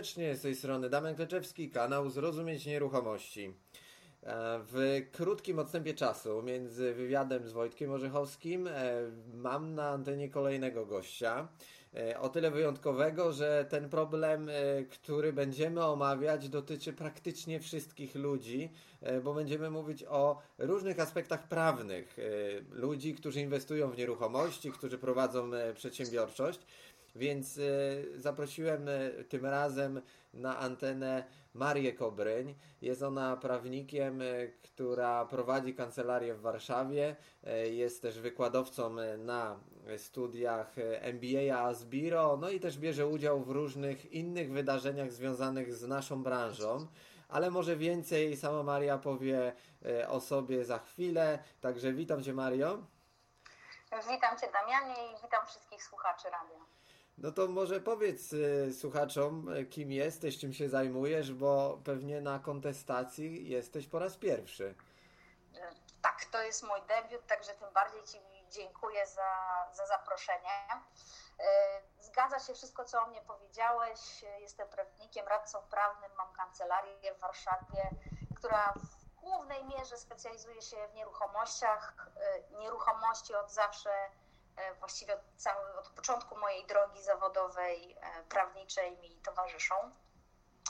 [0.00, 3.52] Serdecznie, z tej strony Damian Kleczewski, kanał Zrozumieć Nieruchomości.
[4.22, 8.72] E, w krótkim odstępie czasu między wywiadem z Wojtkiem Orzechowskim e,
[9.34, 11.48] mam na antenie kolejnego gościa.
[11.94, 14.50] E, o tyle wyjątkowego, że ten problem,
[14.90, 18.70] który będziemy omawiać, dotyczy praktycznie wszystkich ludzi,
[19.24, 22.16] bo będziemy mówić o różnych aspektach prawnych
[22.70, 26.60] ludzi, którzy inwestują w nieruchomości, którzy prowadzą przedsiębiorczość.
[27.16, 27.60] Więc e,
[28.18, 30.02] zaprosiłem e, tym razem
[30.34, 31.24] na antenę
[31.54, 32.54] Marię Kobryń.
[32.82, 34.26] Jest ona prawnikiem, e,
[34.62, 37.16] która prowadzi kancelarię w Warszawie.
[37.70, 39.60] Jest też wykładowcą na
[39.96, 46.22] studiach MBA Asbiro, no i też bierze udział w różnych innych wydarzeniach związanych z naszą
[46.22, 46.86] branżą.
[47.28, 49.52] Ale może więcej sama Maria powie
[50.08, 51.38] o sobie za chwilę.
[51.60, 52.78] Także witam Cię Mario.
[54.10, 56.79] Witam Cię Damianie i witam wszystkich słuchaczy radia.
[57.20, 62.38] No to może powiedz y, słuchaczom, y, kim jesteś, czym się zajmujesz, bo pewnie na
[62.38, 64.74] kontestacji jesteś po raz pierwszy.
[66.02, 68.18] Tak, to jest mój debiut, także tym bardziej Ci
[68.50, 69.30] dziękuję za,
[69.72, 70.58] za zaproszenie.
[71.40, 74.24] Y, zgadza się wszystko, co o mnie powiedziałeś.
[74.40, 77.90] Jestem prawnikiem, radcą prawnym, mam kancelarię w Warszawie,
[78.36, 82.10] która w głównej mierze specjalizuje się w nieruchomościach.
[82.58, 83.90] Nieruchomości od zawsze
[84.78, 89.74] właściwie od, cały, od początku mojej drogi zawodowej, e, prawniczej mi towarzyszą.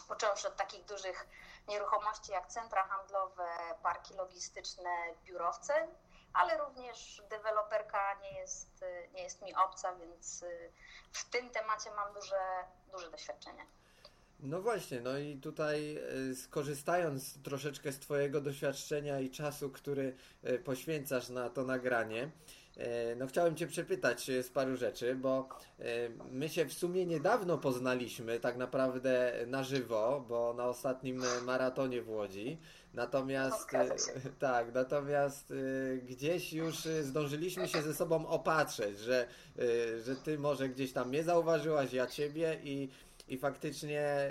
[0.08, 1.26] Począwszy od takich dużych
[1.68, 3.46] nieruchomości jak centra handlowe,
[3.82, 4.90] parki logistyczne,
[5.24, 5.88] biurowce,
[6.32, 10.44] ale również deweloperka nie jest, nie jest mi obca, więc
[11.12, 13.66] w tym temacie mam duże, duże doświadczenie.
[14.40, 15.96] No właśnie, no i tutaj
[16.30, 20.16] e, skorzystając troszeczkę z Twojego doświadczenia i czasu, który
[20.64, 22.59] poświęcasz na to nagranie, E,
[23.16, 25.48] no chciałem Cię przepytać e, z paru rzeczy, bo
[25.78, 25.84] e,
[26.30, 32.10] my się w sumie niedawno poznaliśmy tak naprawdę na żywo, bo na ostatnim maratonie w
[32.10, 32.58] Łodzi.
[32.94, 33.70] Natomiast
[34.38, 35.54] tak, natomiast
[36.08, 39.26] gdzieś już zdążyliśmy się ze sobą opatrzeć, że,
[40.04, 42.88] że Ty może gdzieś tam mnie zauważyłaś, ja Ciebie i
[43.30, 44.30] i faktycznie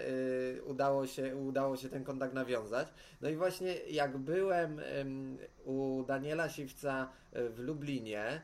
[0.58, 2.88] y, udało, się, udało się ten kontakt nawiązać.
[3.22, 4.86] No i właśnie jak byłem y,
[5.66, 8.42] u Daniela Siwca y, w Lublinie,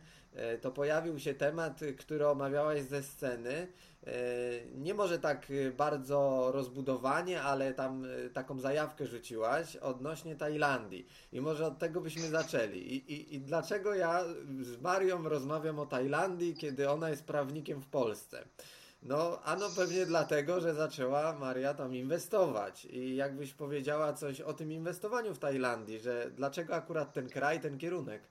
[0.56, 3.68] y, to pojawił się temat, który omawiałeś ze sceny.
[4.08, 11.08] Y, nie może tak bardzo rozbudowanie, ale tam y, taką zajawkę rzuciłaś odnośnie Tajlandii.
[11.32, 12.78] I może od tego byśmy zaczęli.
[12.78, 14.24] I, i, i dlaczego ja
[14.62, 18.46] z Marią rozmawiam o Tajlandii, kiedy ona jest prawnikiem w Polsce?
[19.06, 22.86] No, ano pewnie dlatego, że zaczęła Maria tam inwestować.
[22.86, 27.78] I jakbyś powiedziała coś o tym inwestowaniu w Tajlandii, że dlaczego akurat ten kraj, ten
[27.78, 28.24] kierunek?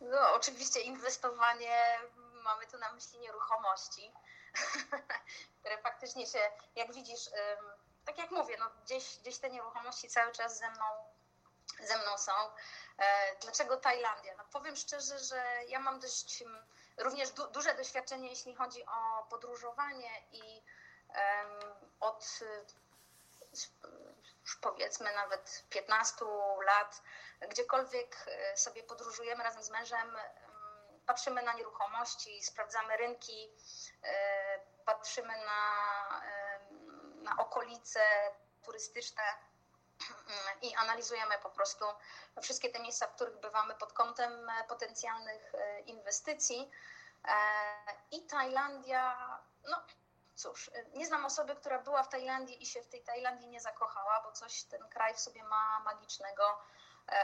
[0.00, 1.98] No, oczywiście inwestowanie,
[2.44, 4.12] mamy tu na myśli nieruchomości,
[5.60, 6.38] które faktycznie się,
[6.76, 7.30] jak widzisz,
[8.04, 10.84] tak jak mówię, no gdzieś, gdzieś te nieruchomości cały czas ze mną,
[11.80, 12.32] ze mną są.
[12.98, 14.34] E, dlaczego Tajlandia?
[14.38, 16.44] No powiem szczerze, że ja mam dość
[16.98, 20.62] również du duże doświadczenie, jeśli chodzi o podróżowanie i
[21.08, 22.40] um, od
[24.60, 26.24] powiedzmy nawet 15
[26.66, 27.02] lat,
[27.50, 30.16] gdziekolwiek e, sobie podróżujemy razem z mężem,
[31.06, 33.50] patrzymy na nieruchomości, sprawdzamy rynki,
[34.02, 36.22] e, patrzymy na,
[37.22, 38.00] na okolice
[38.62, 39.22] turystyczne
[40.62, 41.84] i analizujemy po prostu
[42.42, 46.70] wszystkie te miejsca, w których bywamy pod kątem e, potencjalnych e, inwestycji.
[47.24, 47.34] E,
[48.10, 49.82] I Tajlandia, no
[50.34, 54.22] cóż, nie znam osoby, która była w Tajlandii i się w tej Tajlandii nie zakochała,
[54.24, 56.58] bo coś ten kraj w sobie ma magicznego.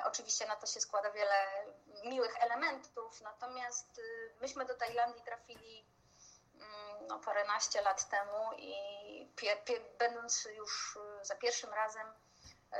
[0.04, 1.64] Oczywiście na to się składa wiele
[2.04, 4.00] miłych elementów, natomiast
[4.40, 5.86] myśmy do Tajlandii trafili
[6.54, 8.74] mm, no, paręnaście lat temu i
[9.98, 12.14] będąc już za pierwszym razem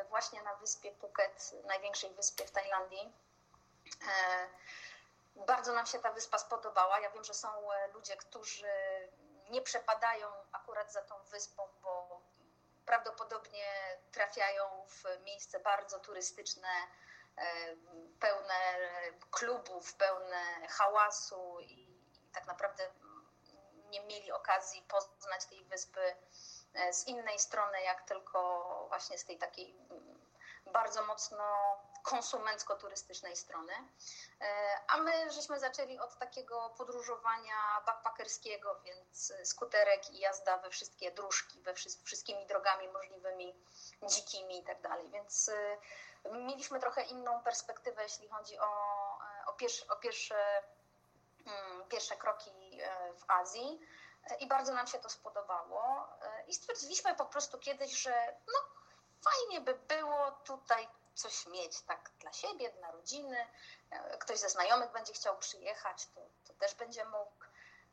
[0.09, 3.13] właśnie na wyspie Phuket, największej wyspie w Tajlandii.
[4.09, 4.49] E,
[5.47, 7.01] bardzo nam się ta wyspa spodobała.
[7.01, 8.73] Ja wiem, że są e, ludzie, którzy
[9.51, 12.21] nie przepadają akurat za tą wyspą, bo
[12.87, 16.69] prawdopodobnie trafiają w miejsce bardzo turystyczne,
[18.21, 18.77] pełne
[19.31, 21.87] klubów, pełne hałasu i
[22.33, 22.91] tak naprawdę
[23.91, 26.62] nie mieli okazji poznać tej wyspy E,
[26.93, 30.23] z innej strony, jak tylko właśnie z tej takiej mm,
[30.67, 31.45] bardzo mocno
[32.03, 33.73] konsumencko-turystycznej strony.
[34.41, 41.13] E, a my żeśmy zaczęli od takiego podróżowania backpackerskiego, więc skuterek i jazda we wszystkie
[41.13, 43.55] dróżki, we wszystkimi drogami możliwymi,
[44.07, 45.11] dzikimi i tak dalej.
[45.11, 45.79] Więc e,
[46.33, 48.69] mieliśmy trochę inną perspektywę, jeśli chodzi o,
[49.47, 50.63] o, pierwsze, o pierwsze,
[51.47, 52.51] mm, pierwsze kroki
[53.17, 53.81] w Azji.
[54.41, 56.09] I bardzo nam się to spodobało.
[56.47, 58.59] I stwierdziliśmy po prostu kiedyś, że no
[59.23, 63.47] fajnie by było tutaj coś mieć tak dla siebie, dla rodziny.
[64.21, 67.45] Ktoś ze znajomych będzie chciał przyjechać, to, to też będzie mógł.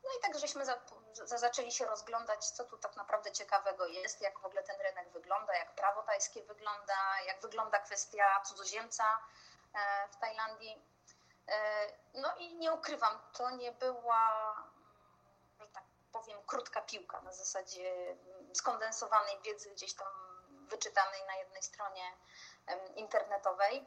[0.03, 0.79] No i tak żeśmy za,
[1.13, 5.09] za, zaczęli się rozglądać, co tu tak naprawdę ciekawego jest, jak w ogóle ten rynek
[5.09, 9.19] wygląda, jak prawo tajskie wygląda, jak wygląda kwestia cudzoziemca
[9.73, 10.85] e, w Tajlandii.
[11.47, 14.55] E, no i nie ukrywam, to nie była,
[16.11, 18.15] powiem, krótka piłka na zasadzie
[18.53, 20.07] skondensowanej wiedzy gdzieś tam
[20.69, 22.17] wyczytanej na jednej stronie
[22.95, 23.85] internetowej.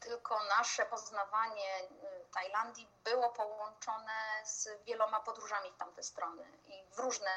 [0.00, 1.88] Tylko nasze poznawanie y,
[2.34, 4.12] Tajlandii było połączone
[4.44, 7.30] z wieloma podróżami w tamte strony i w różne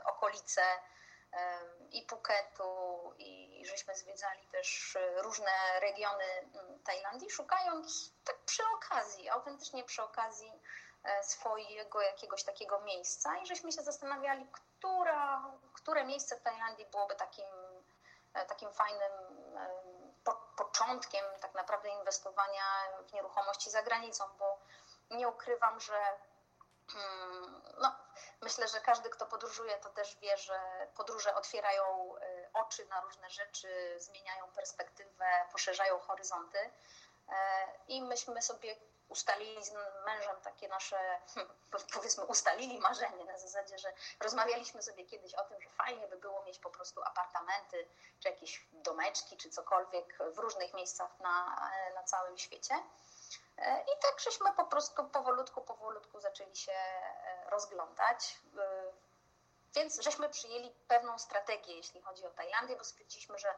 [0.00, 0.62] y, okolice
[1.90, 6.50] i Phuketu i żeśmy zwiedzali też y, różne regiony
[6.84, 10.60] Tajlandii, szukając tak przy okazji, autentycznie przy okazji e,
[11.22, 17.46] swojego jakiegoś takiego miejsca i żeśmy się zastanawiali, która, które miejsce w Tajlandii byłoby takim,
[18.34, 19.12] e, takim fajnym
[20.24, 22.64] po, początkiem tak naprawdę inwestowania
[23.08, 24.58] w nieruchomości za granicą, bo
[25.10, 26.18] nie ukrywam, że
[26.92, 27.96] hmm, no,
[28.42, 30.60] myślę, że każdy, kto podróżuje, to też wie, że
[30.96, 32.14] podróże otwierają
[32.52, 36.58] oczy na różne rzeczy, zmieniają perspektywę, poszerzają horyzonty.
[36.58, 38.76] E, I myśmy sobie
[39.08, 39.72] ustalili z
[40.06, 41.54] mężem takie nasze, hmm,
[41.94, 46.42] powiedzmy, ustalili marzenie na zasadzie, że rozmawialiśmy sobie kiedyś o tym, że fajnie by było
[46.42, 47.88] mieć po prostu apartamenty,
[48.20, 52.74] czy jakieś domeczki, czy cokolwiek w różnych miejscach na, na całym świecie.
[53.58, 58.38] E, I tak żeśmy po prostu powolutku, powolutku zaczęli się e, rozglądać.
[58.58, 58.92] E,
[59.74, 63.54] więc żeśmy przyjęli pewną strategię, jeśli chodzi o Tajlandię, bo stwierdziliśmy, że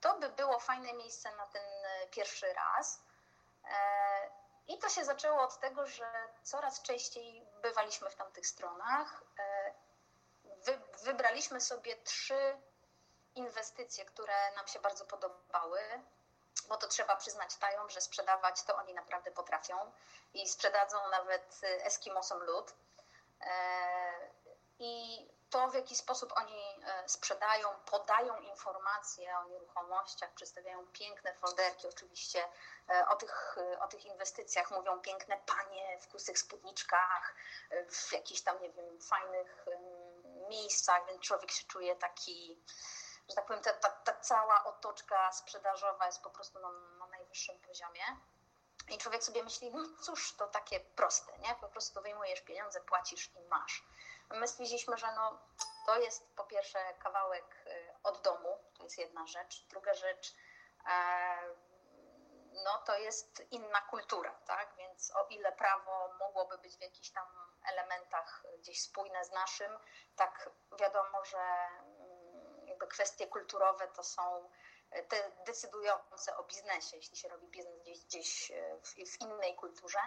[0.00, 1.62] to by było fajne miejsce na ten
[2.10, 3.00] pierwszy raz.
[4.68, 6.06] I to się zaczęło od tego, że
[6.42, 9.22] coraz częściej bywaliśmy w tamtych stronach.
[9.38, 9.74] E,
[10.64, 12.58] wy, wybraliśmy sobie trzy
[13.34, 15.80] inwestycje, które nam się bardzo podobały,
[16.68, 19.92] bo to trzeba przyznać Tajom, że sprzedawać to oni naprawdę potrafią
[20.34, 22.74] i sprzedadzą nawet Eskimosom lód.
[23.40, 24.30] E,
[24.78, 25.18] I
[25.50, 32.48] to, w jaki sposób oni e, sprzedają, podają informacje o nieruchomościach, przedstawiają piękne folderki, oczywiście
[32.88, 37.34] e, o tych, e, o tych inwestycjach mówią piękne panie w kusych spódniczkach,
[37.90, 39.66] w jakichś tam, nie wiem, fajnych
[40.48, 42.62] miejscach, więc człowiek się czuje taki,
[43.28, 47.58] że tak powiem, ta, ta, ta cała otoczka sprzedażowa jest po prostu na, na najwyższym
[47.58, 48.02] poziomie.
[48.88, 51.54] I człowiek sobie myśli, no cóż, to takie proste, nie?
[51.60, 53.84] Po prostu wyjmujesz pieniądze, płacisz i masz.
[54.30, 55.38] My stwierdziliśmy, że no,
[55.86, 59.66] to jest po pierwsze kawałek y, od domu, to jest jedna rzecz.
[59.70, 60.34] Druga rzecz,
[60.88, 61.36] e,
[62.64, 64.74] no to jest inna kultura, tak?
[64.78, 67.26] Więc o ile prawo mogłoby być w jakichś tam
[67.72, 69.78] elementach gdzieś spójne z naszym,
[70.16, 70.50] tak
[70.80, 74.50] wiadomo, że mm, jakby kwestie kulturowe to są
[75.08, 79.98] te decydujące o biznesie, jeśli się robi biznes gdzieś, gdzieś e, w, w innej kulturze.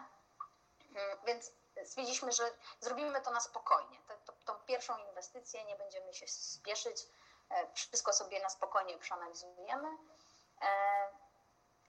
[0.96, 1.52] Mm, więc
[1.86, 4.00] stwierdziliśmy, że zrobimy to na spokojnie.
[4.46, 7.06] Tą pierwszą inwestycję nie będziemy się spieszyć,
[7.50, 9.98] e, wszystko sobie na spokojnie przeanalizujemy.
[10.62, 10.70] E,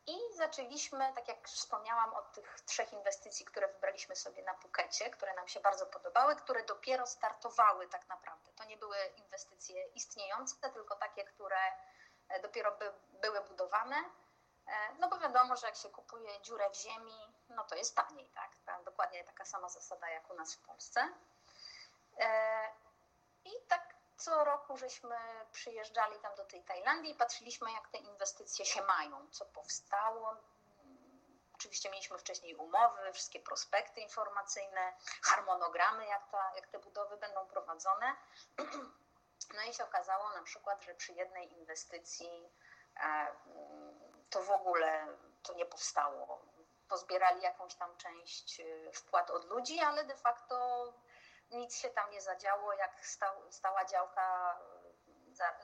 [0.07, 5.35] I zaczęliśmy, tak jak wspomniałam, od tych trzech inwestycji, które wybraliśmy sobie na Pukecie, które
[5.35, 8.53] nam się bardzo podobały, które dopiero startowały tak naprawdę.
[8.53, 11.61] To nie były inwestycje istniejące, tylko takie, które
[12.29, 13.97] e, dopiero by, były budowane.
[14.99, 18.51] No bo wiadomo, że jak się kupuje dziurę w ziemi, no to jest taniej, tak?
[18.85, 21.09] dokładnie taka sama zasada jak u nas w Polsce.
[22.19, 22.69] E,
[23.45, 25.17] I tak co roku żeśmy
[25.53, 30.37] przyjeżdżali tam do tej Tajlandii i patrzyliśmy, jak te inwestycje się mają, co powstało.
[31.55, 34.93] Oczywiście mieliśmy wcześniej umowy, wszystkie prospekty informacyjne,
[35.23, 38.17] harmonogramy, jak, ta, jak te budowy będą prowadzone.
[39.55, 42.51] No i się okazało na przykład, że przy jednej inwestycji
[42.97, 43.27] e,
[44.31, 45.07] to w ogóle
[45.43, 46.43] to nie powstało
[46.91, 50.85] pozbierali jakąś tam część y, wpłat od ludzi, ale de facto
[51.51, 54.59] nic się tam nie zadziało, jak stał, stała działka
[55.31, 55.55] y, za,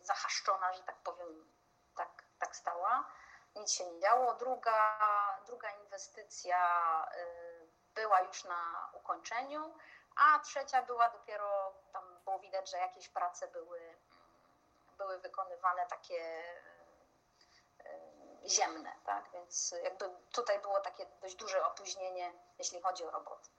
[0.00, 1.52] zahaszczona, że tak powiem,
[1.96, 3.04] tak, tak stała.
[3.54, 4.34] Nic się nie działo.
[4.34, 4.98] Druga,
[5.46, 6.58] druga inwestycja
[7.16, 9.74] y, była już na ukończeniu,
[10.16, 13.96] a trzecia była dopiero, tam było widać, że jakieś prace były,
[14.98, 16.44] były wykonywane takie
[18.46, 19.30] ziemne, tak?
[19.32, 23.50] Więc jakby tutaj było takie dość duże opóźnienie, jeśli chodzi o roboty.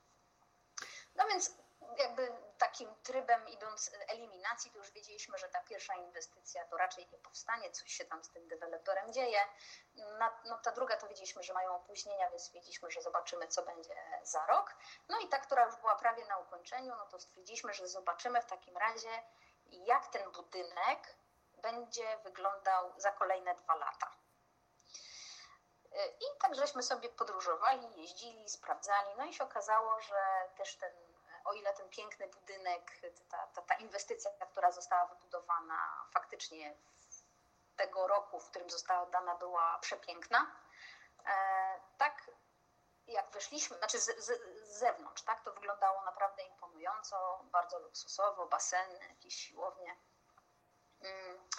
[1.15, 1.51] No więc
[1.97, 7.17] jakby takim trybem idąc eliminacji, to już wiedzieliśmy, że ta pierwsza inwestycja to raczej nie
[7.17, 9.39] powstanie, coś się tam z tym deweloperem dzieje.
[10.45, 14.45] No, ta druga to wiedzieliśmy, że mają opóźnienia, więc wiedzieliśmy, że zobaczymy, co będzie za
[14.45, 14.75] rok.
[15.09, 18.45] No i ta, która już była prawie na ukończeniu, no to stwierdziliśmy, że zobaczymy w
[18.45, 19.23] takim razie,
[19.65, 21.15] jak ten budynek
[21.57, 24.24] będzie wyglądał za kolejne dwa lata.
[26.19, 30.91] I tak żeśmy sobie podróżowali, jeździli, sprawdzali, no i się okazało, że też ten
[31.45, 32.99] o ile ten piękny budynek,
[33.29, 36.75] ta, ta, ta inwestycja, która została wybudowana faktycznie
[37.75, 40.51] tego roku, w którym została oddana, była przepiękna,
[41.25, 42.31] e, tak
[43.07, 48.99] jak wyszliśmy, znaczy z, z, z, zewnątrz, tak, to wyglądało naprawdę imponująco, bardzo luksusowo, baseny,
[49.09, 49.95] jakieś siłownie.
[51.01, 51.49] Mm.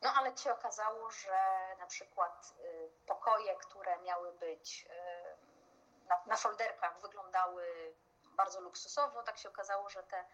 [0.00, 1.38] No ale się okazało, że
[1.78, 2.77] na przykład y,
[3.08, 9.22] pokoje, które miały być y, na, na folderkach wyglądały bardzo luksusowo.
[9.22, 10.24] Tak się okazało, że te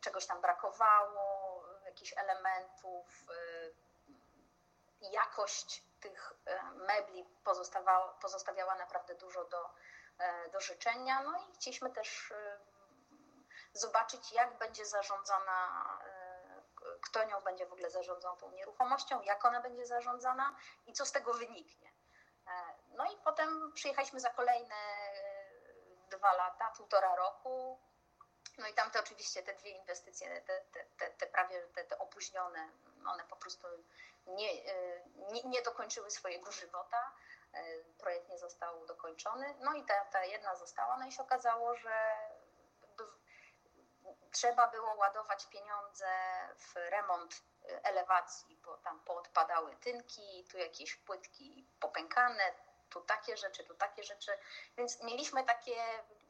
[0.00, 3.74] czegoś tam brakowało, jakichś elementów, y,
[5.00, 6.32] jakość tych
[6.74, 7.24] mebli
[8.20, 9.70] pozostawiała naprawdę dużo do,
[10.18, 11.22] e, do życzenia.
[11.22, 12.58] No i chcieliśmy też y,
[13.72, 15.98] zobaczyć, jak będzie zarządzana,
[17.06, 21.12] kto nią będzie w ogóle zarządzał tą nieruchomością, jak ona będzie zarządzana i co z
[21.12, 21.92] tego wyniknie.
[22.90, 24.74] No i potem przyjechaliśmy za kolejne
[26.10, 27.80] dwa lata, półtora roku.
[28.58, 31.98] No i tam te oczywiście te dwie inwestycje, te, te, te, te prawie te, te
[31.98, 32.68] opóźnione,
[33.06, 33.66] one po prostu
[34.26, 37.12] nie, e, nie, nie dokończyły swojego żywota.
[37.52, 39.54] E, projekt nie został dokończony.
[39.60, 42.16] No i ta, ta jedna została, no i się okazało, że
[44.36, 46.08] trzeba było ładować pieniądze
[46.58, 47.42] w remont
[47.82, 52.54] elewacji, bo tam poodpadały tynki, tu jakieś płytki popękane,
[52.90, 54.32] tu takie rzeczy, tu takie rzeczy.
[54.76, 55.76] Więc mieliśmy takie,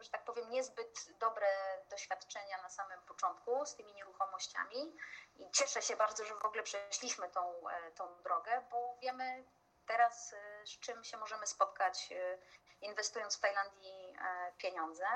[0.00, 1.48] że tak powiem, niezbyt dobre
[1.90, 4.96] doświadczenia na samym początku z tymi nieruchomościami
[5.36, 9.44] i cieszę się bardzo, że w ogóle przeszliśmy tą, e, tą drogę, bo wiemy
[9.86, 12.38] teraz, e, z czym się możemy spotkać, e,
[12.80, 14.16] inwestując w Tajlandii
[14.58, 15.06] pieniądze.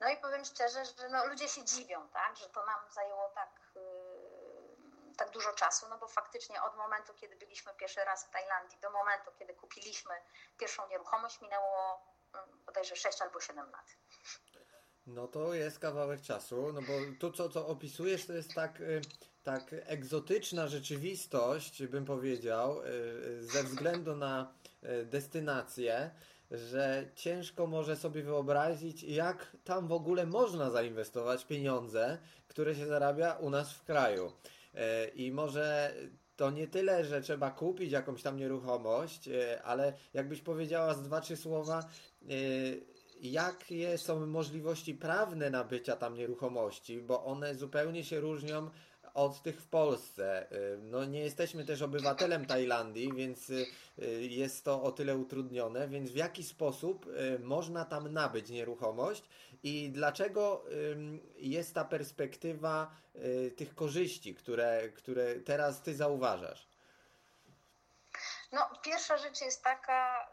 [0.00, 3.50] No i powiem szczerze, że no, ludzie się dziwią, tak, że to nam zajęło tak
[5.20, 8.90] tak dużo czasu, no bo faktycznie od momentu, kiedy byliśmy pierwszy raz w Tajlandii, do
[8.90, 10.14] momentu, kiedy kupiliśmy
[10.58, 12.00] pierwszą nieruchomość, minęło
[12.34, 13.96] mm, bodajże 6 albo 7 lat.
[15.06, 19.00] No to jest kawałek czasu, no bo to, co, co opisujesz, to jest tak, y,
[19.42, 24.54] tak egzotyczna rzeczywistość, bym powiedział, y, ze względu na
[24.84, 26.10] y, destynację,
[26.50, 33.32] że ciężko może sobie wyobrazić, jak tam w ogóle można zainwestować pieniądze, które się zarabia
[33.32, 34.32] u nas w kraju.
[34.74, 35.94] E, I może
[36.36, 41.20] to nie tyle, że trzeba kupić jakąś tam nieruchomość, e, ale jakbyś powiedziała z dwa,
[41.20, 42.34] trzy słowa, e,
[43.20, 48.70] jakie są możliwości prawne nabycia tam nieruchomości, bo one zupełnie się różnią
[49.14, 50.46] od tych w Polsce.
[50.78, 53.52] No nie jesteśmy też obywatelem Tajlandii, więc
[54.20, 57.06] jest to o tyle utrudnione, więc w jaki sposób
[57.38, 59.24] można tam nabyć nieruchomość
[59.62, 60.64] i dlaczego
[61.36, 66.68] jest ta perspektywa y, tych korzyści, które, które teraz Ty zauważasz?
[68.52, 70.28] No, pierwsza rzecz jest taka,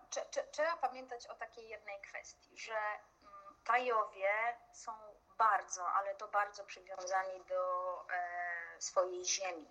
[0.51, 4.91] trzeba pamiętać o takiej jednej kwestii, że mm, Tajowie są
[5.37, 9.69] bardzo, ale to bardzo przywiązani do e, swojej ziemi.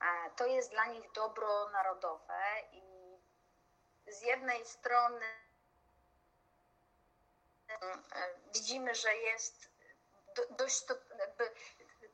[0.00, 3.18] E, to jest dla nich dobro narodowe i
[4.06, 5.26] z jednej strony
[8.52, 9.70] widzimy, że jest
[10.50, 10.84] dość
[11.18, 11.54] jakby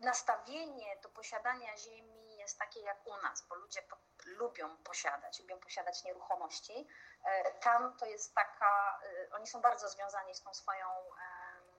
[0.00, 3.83] nastawienie do posiadania ziemi jest takie jak u nas, bo ludzie
[4.25, 6.88] lubią posiadać, lubią posiadać nieruchomości.
[7.25, 10.87] E, tam to jest taka, e, oni są bardzo związani z tą swoją,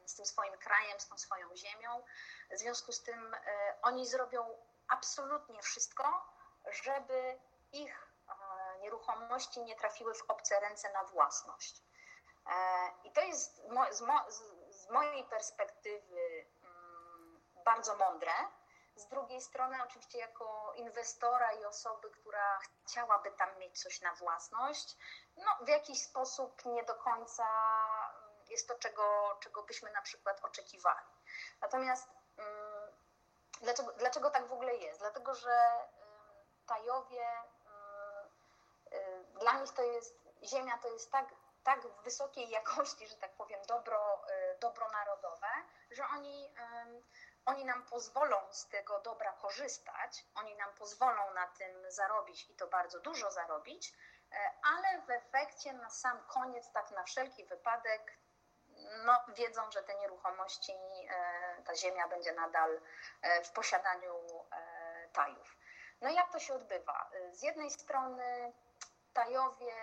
[0.08, 2.04] z tym swoim krajem, z tą swoją ziemią.
[2.52, 3.40] W związku z tym e,
[3.82, 6.26] oni zrobią absolutnie wszystko,
[6.72, 7.40] żeby
[7.72, 8.08] ich
[8.82, 11.82] nieruchomości nie trafiły w obce ręce na własność.
[12.46, 12.54] E,
[13.04, 13.62] I to jest
[14.70, 18.32] z mojej perspektywy mm, bardzo mądre.
[18.96, 24.98] Z drugiej strony, oczywiście, jako inwestora i osoby, która chciałaby tam mieć coś na własność,
[25.38, 27.46] no, w jakiś sposób nie do końca
[28.50, 31.08] jest to, czego, czego byśmy na przykład oczekiwali.
[31.62, 32.48] Natomiast um,
[33.62, 35.00] dlaczego, dlaczego tak w ogóle jest?
[35.00, 37.28] Dlatego, że um, Tajowie,
[38.92, 41.26] um, dla nich to jest, ziemia to jest tak
[41.64, 45.48] tak wysokiej jakości, że tak powiem, dobro, y, dobro narodowe,
[45.92, 46.54] że oni,
[47.46, 52.68] oni nam pozwolą z tego dobra korzystać, oni nam pozwolą na tym zarobić i to
[52.68, 53.94] bardzo dużo zarobić,
[54.64, 58.18] ale w efekcie na sam koniec, tak na wszelki wypadek,
[59.06, 60.74] no, wiedzą, że te nieruchomości,
[61.66, 62.82] ta ziemia będzie nadal
[63.44, 64.14] w posiadaniu
[65.14, 65.58] Tajów.
[66.02, 67.10] No i jak to się odbywa?
[67.32, 68.54] Z jednej strony
[69.14, 69.74] Tajowie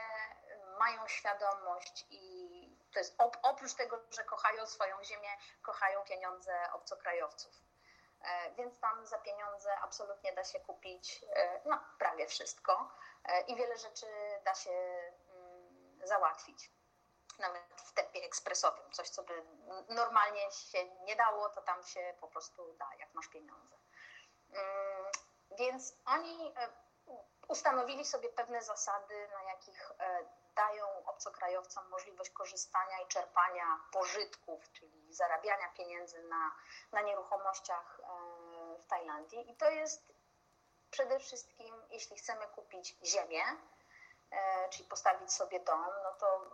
[0.79, 2.55] mają świadomość i
[2.93, 5.29] to jest oprócz tego, że kochają swoją ziemię,
[5.63, 7.53] kochają pieniądze obcokrajowców.
[8.25, 12.91] E, więc tam za pieniądze absolutnie da się kupić e, no, prawie wszystko
[13.25, 14.07] e, i wiele rzeczy
[14.45, 16.71] da się mm, załatwić.
[17.39, 18.91] Nawet w tempie ekspresowym.
[18.93, 19.43] Coś, co by
[19.89, 23.77] normalnie się nie dało, to tam się po prostu da, jak masz pieniądze.
[24.53, 25.07] Mm,
[25.59, 26.55] więc oni
[27.49, 29.93] ustanowili sobie pewne zasady, na jakich
[30.55, 36.53] dają obcokrajowcom możliwość korzystania i czerpania pożytków, czyli zarabiania pieniędzy na,
[36.93, 39.51] na nieruchomościach e, w Tajlandii.
[39.51, 40.13] I to jest
[40.91, 43.45] przede wszystkim, jeśli chcemy kupić ziemię,
[44.31, 46.51] e, czyli postawić sobie dom, no to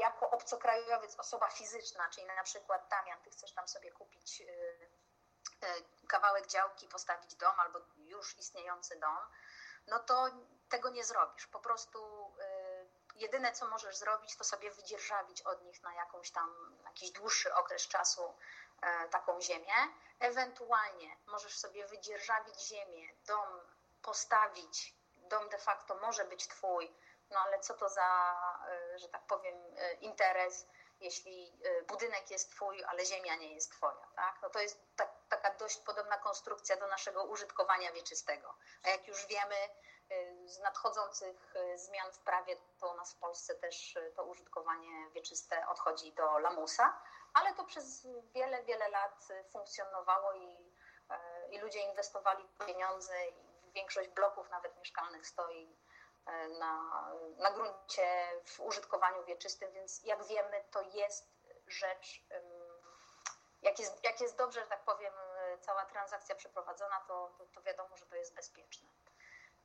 [0.00, 4.46] jako obcokrajowiec, osoba fizyczna, czyli na przykład Damian, ty chcesz tam sobie kupić e,
[6.08, 9.18] kawałek działki, postawić dom albo już istniejący dom,
[9.86, 10.28] no to
[10.68, 11.46] tego nie zrobisz.
[11.46, 11.98] Po prostu
[13.14, 17.88] jedyne co możesz zrobić, to sobie wydzierżawić od nich na jakąś tam, jakiś dłuższy okres
[17.88, 18.34] czasu
[19.10, 19.74] taką ziemię.
[20.20, 23.60] Ewentualnie możesz sobie wydzierżawić ziemię, dom
[24.02, 26.94] postawić, dom de facto może być twój,
[27.30, 28.36] no ale co to za,
[28.68, 30.66] e, że tak powiem, e, interes,
[31.00, 31.52] jeśli
[31.88, 34.38] budynek jest twój, ale ziemia nie jest twoja, tak?
[34.42, 38.54] No to jest tak, taka dość podobna konstrukcja do naszego użytkowania wieczystego.
[38.84, 39.56] A jak już wiemy,
[40.44, 46.12] z nadchodzących zmian w prawie, to u nas w Polsce też to użytkowanie wieczyste odchodzi
[46.12, 47.02] do lamusa,
[47.34, 50.72] ale to przez wiele, wiele lat funkcjonowało i,
[51.50, 55.76] i ludzie inwestowali pieniądze i większość bloków nawet mieszkalnych stoi
[56.58, 56.90] na,
[57.38, 61.28] na gruncie w użytkowaniu wieczystym, więc jak wiemy, to jest
[61.66, 62.22] rzecz,
[63.62, 65.12] jak jest, jak jest dobrze, że tak powiem,
[65.60, 68.88] cała transakcja przeprowadzona, to, to, to wiadomo, że to jest bezpieczne.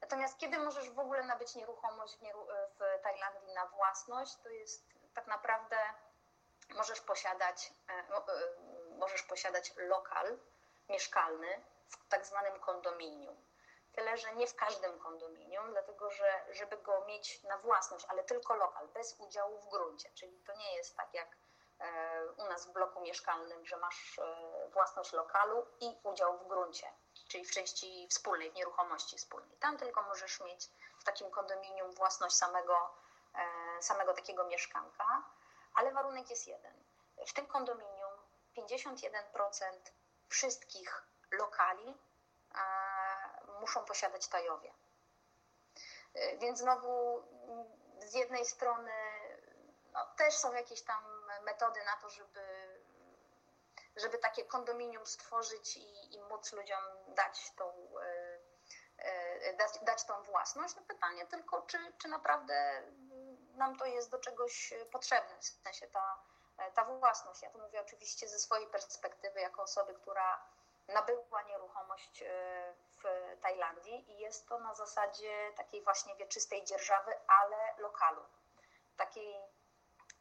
[0.01, 2.47] Natomiast kiedy możesz w ogóle nabyć nieruchomość w, nieru
[2.79, 5.77] w Tajlandii na własność, to jest tak naprawdę
[6.69, 8.21] możesz posiadać, e, e,
[8.97, 10.37] możesz posiadać lokal
[10.89, 13.35] mieszkalny w tak zwanym kondominium.
[13.95, 18.55] Tyle, że nie w każdym kondominium, dlatego że żeby go mieć na własność, ale tylko
[18.55, 21.37] lokal, bez udziału w gruncie, czyli to nie jest tak jak
[21.79, 24.19] e, u nas w bloku mieszkalnym, że masz
[24.73, 26.87] własność lokalu i udział w gruncie
[27.27, 29.57] czyli w części wspólnej, w nieruchomości wspólnej.
[29.57, 32.95] Tam tylko możesz mieć w takim kondominium własność samego,
[33.35, 35.23] e, samego takiego mieszkanka,
[35.73, 36.83] ale warunek jest jeden.
[37.27, 38.11] W tym kondominium
[38.57, 39.91] 51%
[40.29, 41.95] wszystkich lokali e,
[43.59, 44.73] muszą posiadać tajowie.
[46.13, 47.23] E, więc znowu
[47.99, 48.91] z jednej strony
[49.93, 51.03] no, też są jakieś tam
[51.43, 52.75] metody na to, żeby
[53.95, 58.39] żeby takie kondominium stworzyć i, i móc ludziom dać tą, e,
[58.97, 60.75] e, dać, dać tą własność.
[60.75, 62.83] No pytanie tylko, czy, czy naprawdę
[63.55, 66.19] nam to jest do czegoś potrzebne, w sensie ta,
[66.73, 67.41] ta własność.
[67.41, 70.45] Ja to mówię oczywiście ze swojej perspektywy, jako osoby, która
[70.87, 72.25] nabyła nieruchomość e,
[72.89, 73.03] w
[73.41, 78.21] Tajlandii i jest to na zasadzie takiej właśnie wieczystej dzierżawy, ale lokalu.
[78.97, 79.35] Takiej,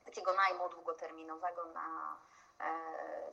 [0.05, 2.19] takiego najmu długoterminowego na,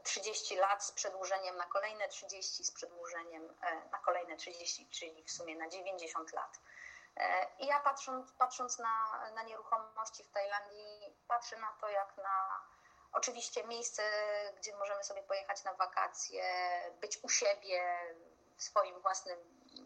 [0.03, 5.31] 30 lat z przedłużeniem na kolejne 30, z przedłużeniem e, na kolejne 30, czyli w
[5.31, 6.59] sumie na 90 lat.
[7.17, 12.61] E, I ja patrząc, patrząc na, na nieruchomości w Tajlandii, patrzę na to jak na
[13.13, 14.03] oczywiście miejsce,
[14.57, 16.43] gdzie możemy sobie pojechać na wakacje,
[17.01, 17.99] być u siebie
[18.57, 19.39] w swoim własnym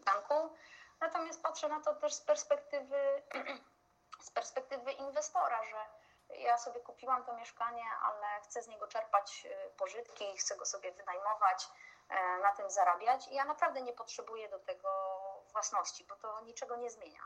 [0.04, 0.56] banku.
[1.00, 3.22] Natomiast patrzę na to też z perspektywy,
[4.26, 5.86] z perspektywy inwestora, że
[6.38, 10.92] ja sobie kupiłam to mieszkanie, ale chcę z niego czerpać y, pożytki, chcę go sobie
[10.92, 11.68] wynajmować,
[12.08, 14.88] e, na tym zarabiać i ja naprawdę nie potrzebuję do tego
[15.52, 17.22] własności, bo to niczego nie zmienia.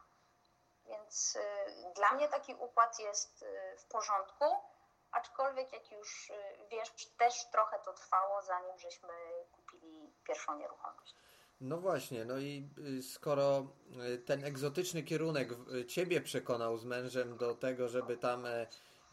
[0.84, 4.44] Więc y, dla mnie taki układ jest y, w porządku,
[5.12, 6.32] aczkolwiek jak już
[6.70, 9.08] wiesz, też trochę to trwało, zanim żeśmy
[9.52, 11.14] kupili pierwszą nieruchomość.
[11.60, 12.68] No właśnie, no i
[13.02, 13.66] skoro
[14.26, 15.48] ten egzotyczny kierunek
[15.88, 18.66] ciebie przekonał z mężem do tego, żeby tam e,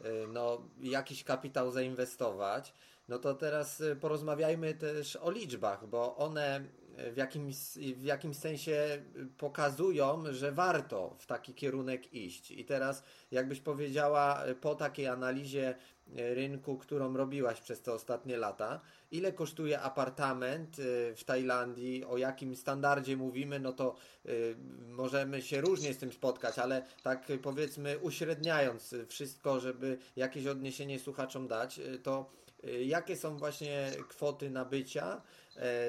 [0.04, 2.74] Y, no, jakiś kapitał zainwestować,
[3.08, 6.64] no to teraz y, porozmawiajmy też o liczbach, bo one
[7.12, 7.56] w jakimś,
[7.96, 9.02] w jakimś sensie
[9.38, 12.50] pokazują, że warto w taki kierunek iść.
[12.50, 15.74] I teraz, jakbyś powiedziała, y, po takiej analizie
[16.16, 18.80] rynku, którą robiłaś przez te ostatnie lata.
[19.10, 20.76] Ile kosztuje apartament
[21.16, 23.94] w Tajlandii, o jakim standardzie mówimy, no to
[24.88, 31.48] możemy się różnie z tym spotkać, ale tak powiedzmy uśredniając wszystko, żeby jakieś odniesienie słuchaczom
[31.48, 32.30] dać, to
[32.84, 35.20] jakie są właśnie kwoty nabycia e,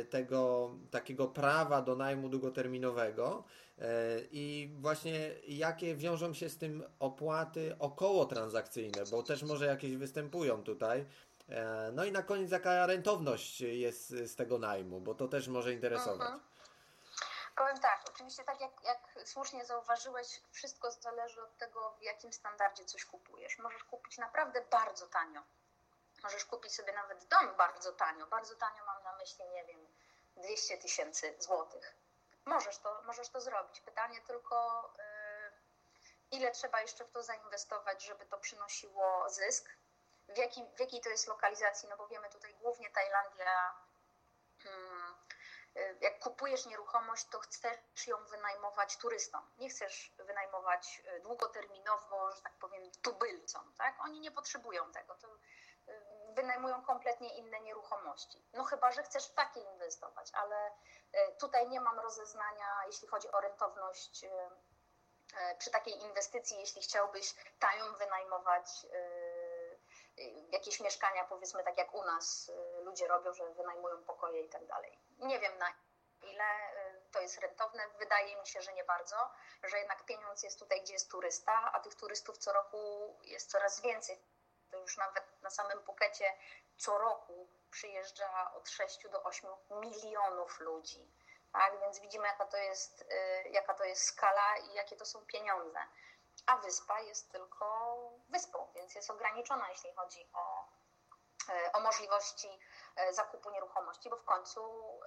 [0.10, 3.44] tego takiego prawa do najmu długoterminowego
[3.78, 3.86] e,
[4.32, 10.64] i właśnie jakie wiążą się z tym opłaty około transakcyjne, bo też może jakieś występują
[10.64, 11.06] tutaj.
[11.50, 15.74] E, no i na koniec jaka rentowność jest z tego najmu, bo to też może
[15.74, 16.22] interesować.
[16.22, 16.40] Mhm.
[17.56, 22.86] Powiem tak, oczywiście tak jak, jak słusznie zauważyłeś, wszystko zależy od tego, w jakim standardzie
[22.86, 23.60] coś kupujesz.
[23.60, 25.42] Możesz kupić naprawdę bardzo tanio
[26.24, 28.28] Możesz kupić sobie nawet dom bardzo tanio.
[28.28, 29.88] Bardzo tanio mam na myśli, nie wiem,
[30.38, 31.96] 200 tysięcy złotych.
[32.46, 33.82] Możesz to, możesz to zrobić.
[33.82, 39.70] Pytanie tylko, yy, ile trzeba jeszcze w to zainwestować, żeby to przynosiło zysk?
[40.30, 41.90] W, jakim, w jakiej to jest lokalizacji?
[41.90, 43.74] No bo wiemy tutaj głównie Tajlandia.
[44.66, 44.70] Yy,
[46.02, 49.42] jak kupujesz nieruchomość, to chcesz ją wynajmować turystom.
[49.58, 53.74] Nie chcesz wynajmować y, długoterminowo, że tak powiem, tubylcom.
[53.78, 53.96] Tak?
[54.00, 55.16] Oni nie potrzebują tego.
[55.16, 55.28] To
[56.36, 58.44] wynajmują kompletnie inne nieruchomości.
[58.54, 60.72] No chyba, że chcesz w takie inwestować, ale
[61.12, 64.50] e, tutaj nie mam rozeznania, jeśli chodzi o rentowność e,
[65.38, 68.88] e, przy takiej inwestycji, jeśli chciałbyś tają wynajmować
[70.50, 75.00] jakieś mieszkania, powiedzmy tak jak u nas ludzie robią, że wynajmują pokoje i tak dalej.
[75.18, 75.74] Nie wiem na
[76.22, 76.44] ile
[77.12, 77.84] to jest rentowne.
[78.00, 79.16] Wydaje mi się, że nie bardzo,
[79.64, 82.78] że jednak pieniądz jest tutaj, gdzie jest turysta, a tych turystów co roku
[83.24, 84.20] jest coraz więcej
[84.72, 86.34] to już nawet na samym Pukecie
[86.78, 91.12] co roku przyjeżdża od 6 do 8 milionów ludzi.
[91.54, 91.80] Tak?
[91.80, 95.80] Więc widzimy, jaka to, jest, y, jaka to jest skala i jakie to są pieniądze.
[96.46, 97.98] A wyspa jest tylko
[98.30, 100.68] wyspą, więc jest ograniczona, jeśli chodzi o,
[101.50, 102.60] y, o możliwości
[103.10, 105.00] y, zakupu nieruchomości, bo w końcu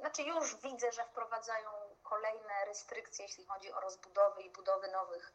[0.00, 1.70] znaczy już widzę, że wprowadzają
[2.02, 5.32] kolejne restrykcje, jeśli chodzi o rozbudowy i budowy nowych,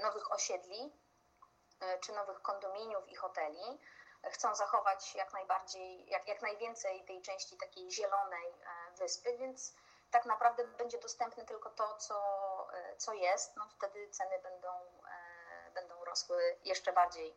[0.00, 0.92] nowych osiedli.
[1.80, 3.80] E, czy nowych kondominiów i hoteli.
[4.24, 9.74] Chcą zachować jak najbardziej, jak, jak najwięcej tej części takiej zielonej e, wyspy, więc
[10.10, 12.16] tak naprawdę będzie dostępne tylko to, co,
[12.72, 14.68] e, co jest, no wtedy ceny będą,
[15.74, 17.36] będą rosły jeszcze bardziej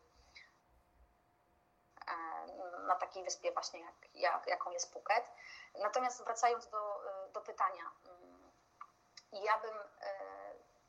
[2.87, 5.31] na takiej wyspie właśnie jak, jak, jaką jest Phuket.
[5.79, 7.01] Natomiast wracając do,
[7.33, 8.51] do pytania, mm,
[9.31, 9.75] ja bym,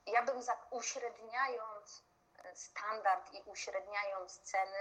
[0.06, 2.02] ja bym uśredniając
[2.54, 4.78] standard i uśredniając ceny.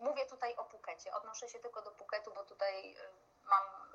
[0.00, 1.14] Mówię tutaj o Pukecie.
[1.14, 3.10] Odnoszę się tylko do Puketu, bo tutaj y,
[3.44, 3.92] mam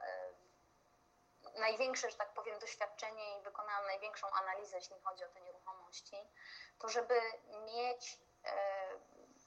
[1.56, 6.16] y, największe, że tak powiem, doświadczenie i wykonałam największą analizę, jeśli chodzi o te nieruchomości.
[6.80, 7.22] To, żeby
[7.66, 8.50] mieć y,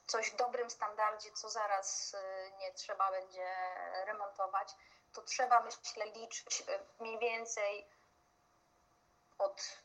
[0.07, 2.15] coś w dobrym standardzie, co zaraz
[2.59, 3.47] nie trzeba będzie
[4.05, 4.75] remontować,
[5.13, 6.63] to trzeba, myślę, liczyć
[6.99, 7.87] mniej więcej
[9.37, 9.77] od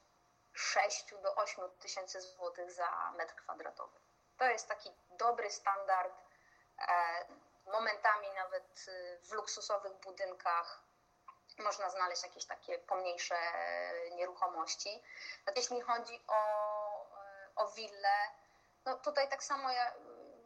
[0.53, 4.01] 6 do 8 tysięcy złotych za metr kwadratowy.
[4.39, 6.15] To jest taki dobry standard.
[6.79, 7.25] E,
[7.67, 10.83] momentami nawet y, w luksusowych budynkach
[11.59, 13.37] można znaleźć jakieś takie pomniejsze
[14.11, 15.03] nieruchomości.
[15.47, 16.35] Natomiast jeśli chodzi o,
[17.17, 18.17] e, o willę,
[18.85, 19.71] no tutaj tak samo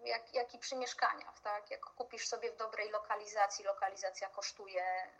[0.04, 1.70] jak, jak, i przy mieszkaniach, tak?
[1.70, 5.10] Jak kupisz sobie w dobrej lokalizacji, lokalizacja kosztuje,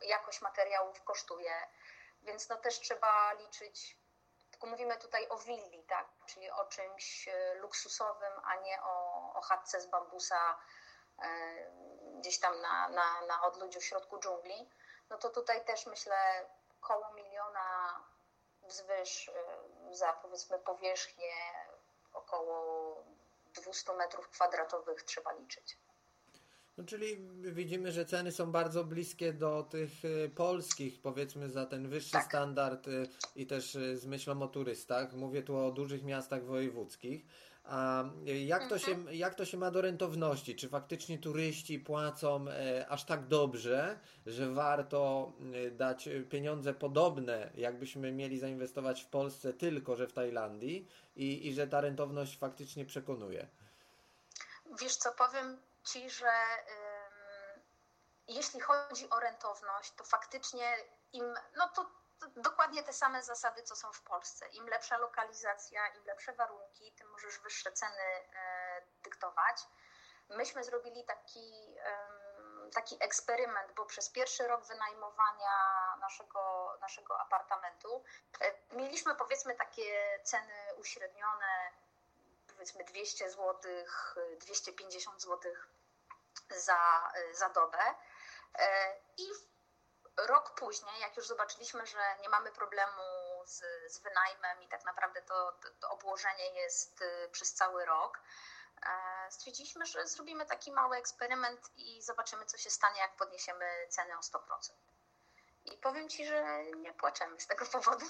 [0.00, 1.52] y, jakość materiałów kosztuje,
[2.22, 3.98] więc no też trzeba liczyć,
[4.50, 6.08] tylko mówimy tutaj o willi, tak?
[6.26, 10.58] czyli o czymś e, luksusowym, a nie o, o chatce z bambusa
[11.22, 11.28] e,
[12.18, 14.70] gdzieś tam na, na, na odludziu w środku dżungli.
[15.10, 16.48] No to tutaj też myślę
[16.80, 18.00] koło miliona
[18.62, 19.32] wzwyż e,
[19.90, 21.32] za powiedzmy powierzchnię
[22.12, 23.04] około
[23.54, 25.78] 200 metrów kwadratowych trzeba liczyć.
[26.78, 31.88] No, czyli widzimy, że ceny są bardzo bliskie do tych y, polskich, powiedzmy za ten
[31.88, 32.24] wyższy tak.
[32.24, 35.12] standard y, i też y, z myślą o turystach.
[35.12, 37.26] Mówię tu o dużych miastach wojewódzkich.
[37.64, 38.04] A
[38.46, 39.16] jak to, się, mhm.
[39.16, 40.56] jak to się ma do rentowności?
[40.56, 45.32] Czy faktycznie turyści płacą e, aż tak dobrze, że warto
[45.72, 51.66] dać pieniądze podobne, jakbyśmy mieli zainwestować w Polsce, tylko że w Tajlandii i, i że
[51.66, 53.46] ta rentowność faktycznie przekonuje?
[54.80, 55.56] Wiesz co, powiem
[55.92, 56.32] Ci, że
[58.28, 60.76] jeśli chodzi o rentowność, to faktycznie
[61.12, 64.48] im, no to, to dokładnie te same zasady, co są w Polsce.
[64.48, 69.56] Im lepsza lokalizacja, im lepsze warunki, tym możesz wyższe ceny e, dyktować.
[70.28, 71.76] Myśmy zrobili taki
[72.74, 75.50] taki eksperyment, bo przez pierwszy rok wynajmowania
[76.00, 78.04] naszego, naszego apartamentu
[78.40, 81.72] e, mieliśmy powiedzmy takie ceny uśrednione,
[82.54, 83.54] powiedzmy 200 zł,
[84.40, 85.52] 250 zł
[86.50, 87.94] za, za dobę.
[88.58, 89.28] E, I
[90.26, 93.02] rok później, jak już zobaczyliśmy, że nie mamy problemu
[93.46, 98.20] z, z wynajmem i tak naprawdę to, to obłożenie jest y, przez cały rok,
[98.82, 104.18] e, stwierdziliśmy, że zrobimy taki mały eksperyment i zobaczymy, co się stanie, jak podniesiemy ceny
[104.18, 104.72] o 100%.
[105.64, 108.06] I powiem Ci, że nie płaczemy z tego powodu.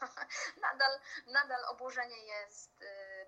[0.62, 2.84] nadal, nadal obłożenie jest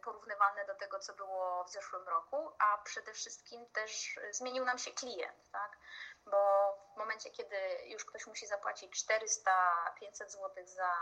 [0.06, 4.92] porównywalne do tego, co było w zeszłym roku, a przede wszystkim też zmienił nam się
[4.92, 5.78] klient, tak?
[6.26, 10.92] Bo w momencie, kiedy już ktoś musi zapłacić 400-500 zł za,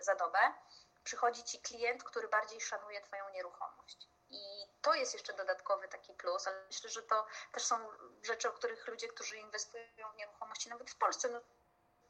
[0.00, 0.38] za dobę,
[1.04, 4.08] przychodzi Ci klient, który bardziej szanuje Twoją nieruchomość.
[4.30, 7.88] I to jest jeszcze dodatkowy taki plus, ale myślę, że to też są
[8.22, 11.40] rzeczy, o których ludzie, którzy inwestują w nieruchomości, nawet w Polsce, no,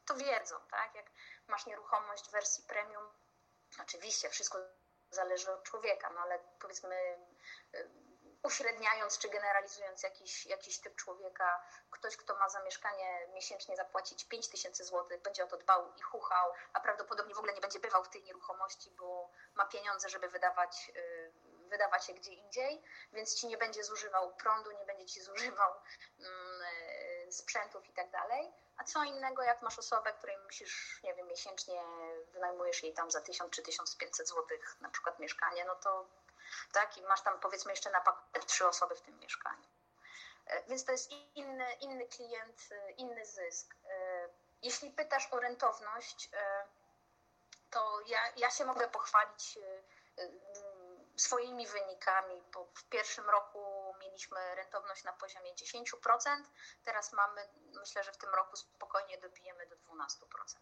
[0.05, 0.95] to wiedzą, tak?
[0.95, 1.05] Jak
[1.47, 3.13] masz nieruchomość w wersji premium,
[3.81, 4.57] oczywiście wszystko
[5.11, 6.95] zależy od człowieka, no ale powiedzmy
[7.75, 7.89] y,
[8.43, 14.47] uśredniając czy generalizując jakiś, jakiś typ człowieka, ktoś, kto ma za mieszkanie miesięcznie zapłacić 5
[14.47, 18.03] tysięcy złotych, będzie o to dbał i chuchał, a prawdopodobnie w ogóle nie będzie bywał
[18.03, 21.31] w tej nieruchomości, bo ma pieniądze, żeby wydawać, y,
[21.69, 25.73] wydawać je gdzie indziej, więc ci nie będzie zużywał prądu, nie będzie ci zużywał
[26.19, 31.13] mm, y, sprzętów i tak dalej a co innego, jak masz osobę, której musisz, nie
[31.13, 31.83] wiem, miesięcznie
[32.33, 36.05] wynajmujesz jej tam za 1000 czy 1500 zł na przykład mieszkanie, no to
[36.71, 39.63] tak, i masz tam powiedzmy jeszcze na pakiet trzy osoby w tym mieszkaniu.
[40.45, 43.75] E, więc to jest inny, inny klient, e, inny zysk.
[43.89, 44.29] E,
[44.61, 46.29] jeśli pytasz o rentowność,
[47.69, 49.59] to ja, ja się mogę pochwalić
[51.15, 53.59] swoimi wynikami, bo w pierwszym roku
[54.11, 55.83] mieliśmy rentowność na poziomie 10%,
[56.83, 57.41] teraz mamy,
[57.79, 60.57] myślę, że w tym roku spokojnie dobijemy do 12%.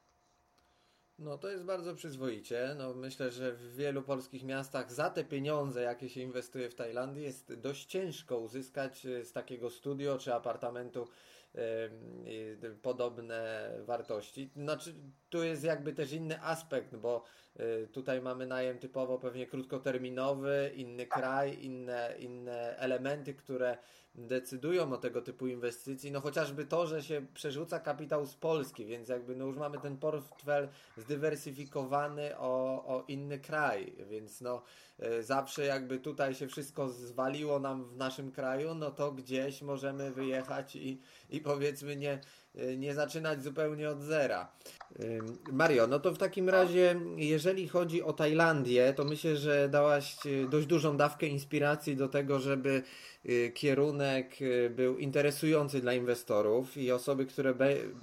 [1.20, 2.76] No to jest bardzo przyzwoicie.
[2.78, 7.24] No, myślę, że w wielu polskich miastach za te pieniądze, jakie się inwestuje w Tajlandii,
[7.24, 11.08] jest dość ciężko uzyskać e, z takiego studio czy apartamentu
[12.82, 14.52] podobne wartości.
[14.56, 14.96] Znaczy,
[15.30, 17.24] tu jest jakby też inny aspekt, bo
[17.92, 23.78] tutaj mamy najem typowo pewnie krótkoterminowy, inny kraj, inne, inne elementy, które
[24.16, 29.10] decydują o tego typu inwestycji, no chociażby to, że się przerzuca kapitał z Polski, więc
[29.10, 34.64] jakby no już mamy ten portfel zdywersyfikowany o, o inny kraj, więc no
[35.04, 40.12] y, zawsze jakby tutaj się wszystko zwaliło nam w naszym kraju, no to gdzieś możemy
[40.12, 42.20] wyjechać i, i powiedzmy nie, y,
[42.78, 44.52] nie zaczynać zupełnie od zera.
[45.52, 50.48] Mario, no to w takim razie, jeżeli chodzi o Tajlandię, to myślę, że dałaś y,
[50.50, 52.84] dość dużą dawkę inspiracji do tego, żeby
[53.26, 54.36] y, kierunek
[54.70, 57.54] był interesujący dla inwestorów i osoby, które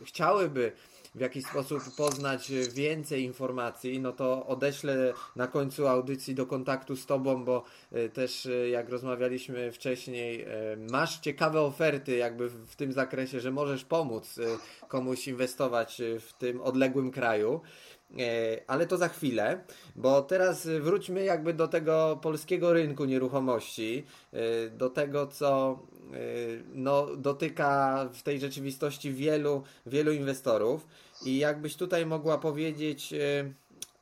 [0.04, 0.72] chciałyby
[1.16, 7.06] w jakiś sposób poznać więcej informacji, no to odeślę na końcu audycji do kontaktu z
[7.06, 10.48] Tobą, bo e, też e, jak rozmawialiśmy wcześniej, e,
[10.90, 14.40] masz ciekawe oferty jakby w tym zakresie, że możesz pomóc
[14.88, 17.60] komuś inwestować w tym odległym kraju.
[18.66, 19.64] Ale to za chwilę,
[19.96, 24.06] bo teraz wróćmy jakby do tego polskiego rynku nieruchomości,
[24.78, 25.78] do tego, co
[26.74, 30.86] no, dotyka w tej rzeczywistości wielu, wielu inwestorów.
[31.24, 33.52] I jakbyś tutaj mogła powiedzieć e,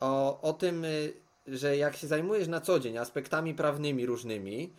[0.00, 0.88] o, o tym, e,
[1.46, 4.72] że jak się zajmujesz na co dzień aspektami prawnymi różnymi,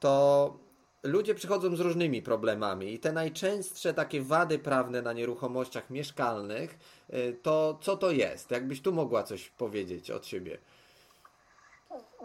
[0.00, 0.56] to
[1.02, 6.78] ludzie przychodzą z różnymi problemami i te najczęstsze takie wady prawne na nieruchomościach mieszkalnych,
[7.10, 8.50] e, to co to jest?
[8.50, 10.58] Jakbyś tu mogła coś powiedzieć od siebie?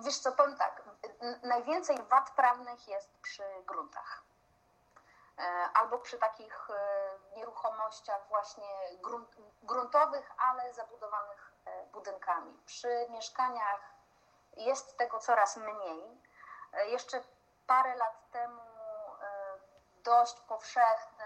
[0.06, 0.84] Wiesz co, powiem tak,
[1.44, 4.24] najwięcej wad prawnych jest przy gruntach.
[5.40, 8.68] E, albo przy takich e, nieruchomościach właśnie
[9.02, 12.58] grunt, gruntowych, ale zabudowanych e, budynkami.
[12.66, 13.94] Przy mieszkaniach
[14.58, 16.24] jest tego coraz mniej.
[16.88, 17.22] Jeszcze
[17.68, 18.62] parę lat temu
[20.04, 21.26] dość powszechne,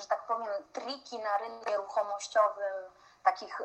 [0.00, 3.60] że tak powiem, triki na rynku nieruchomościowym, takich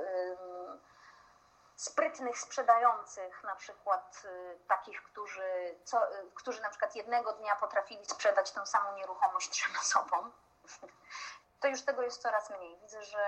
[1.76, 4.24] sprytnych sprzedających, na przykład
[4.68, 6.02] takich, którzy, co,
[6.36, 10.32] którzy na przykład jednego dnia potrafili sprzedać tę samą nieruchomość trzem osobom,
[11.62, 12.80] to już tego jest coraz mniej.
[12.80, 13.26] Widzę, że,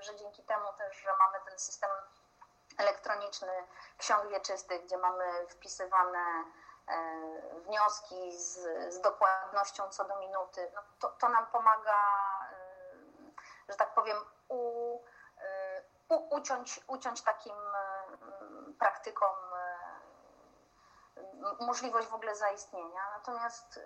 [0.00, 1.90] że dzięki temu też, że mamy ten system
[2.78, 3.52] elektroniczny
[3.98, 6.44] ksiąg wieczystych, gdzie mamy wpisywane
[6.88, 8.58] e, wnioski z,
[8.94, 12.02] z dokładnością co do minuty, no to, to nam pomaga,
[13.68, 14.16] że tak powiem,
[14.48, 14.76] u
[16.30, 19.76] uciąć, uciąć takim e, praktykom e,
[21.60, 23.10] możliwość w ogóle zaistnienia.
[23.10, 23.80] Natomiast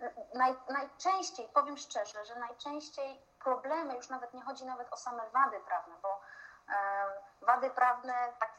[0.00, 5.30] e, naj, najczęściej, powiem szczerze, że najczęściej problemy, już nawet nie chodzi nawet o same
[5.30, 6.20] wady prawne, bo
[6.68, 8.52] e, wady prawne tak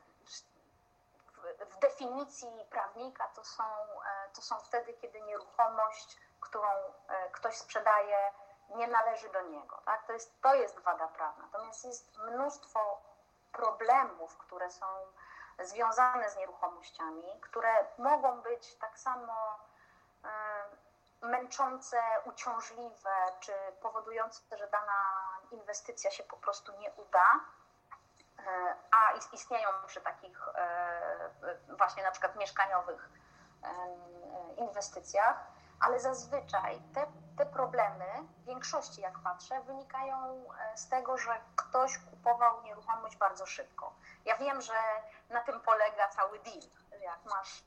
[1.36, 6.69] w, w definicji prawnika to są, e, to są wtedy, kiedy nieruchomość, którą
[7.08, 8.34] e, ktoś sprzedaje,
[8.69, 9.82] nie należy do niego.
[9.86, 10.08] Tak?
[10.08, 11.46] To, jest, to jest wada prawna.
[11.46, 13.02] Natomiast jest mnóstwo
[13.52, 14.86] problemów, które są
[15.60, 19.34] związane z nieruchomościami, które mogą być tak samo
[21.24, 24.93] męczące, uciążliwe, czy powodujące, że dana
[25.52, 27.39] inwestycja się po prostu nie uda.
[28.47, 31.29] E, a istnieją przy takich e,
[31.77, 33.10] właśnie na przykład mieszkaniowych
[34.58, 35.47] inwestycjach,
[35.79, 37.06] ale zazwyczaj te,
[37.38, 38.06] te problemy,
[38.38, 43.93] w większości jak patrzę, wynikają e, z tego, że ktoś kupował nieruchomość bardzo szybko.
[44.25, 44.73] Ja wiem, że
[45.29, 46.62] na tym polega cały deal.
[47.01, 47.63] Jak masz,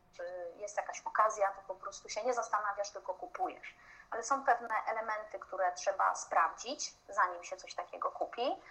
[0.56, 3.76] jest jakaś okazja, to po prostu się nie zastanawiasz, tylko kupujesz.
[4.10, 8.62] Ale są pewne elementy, które trzeba sprawdzić, zanim się coś takiego kupi.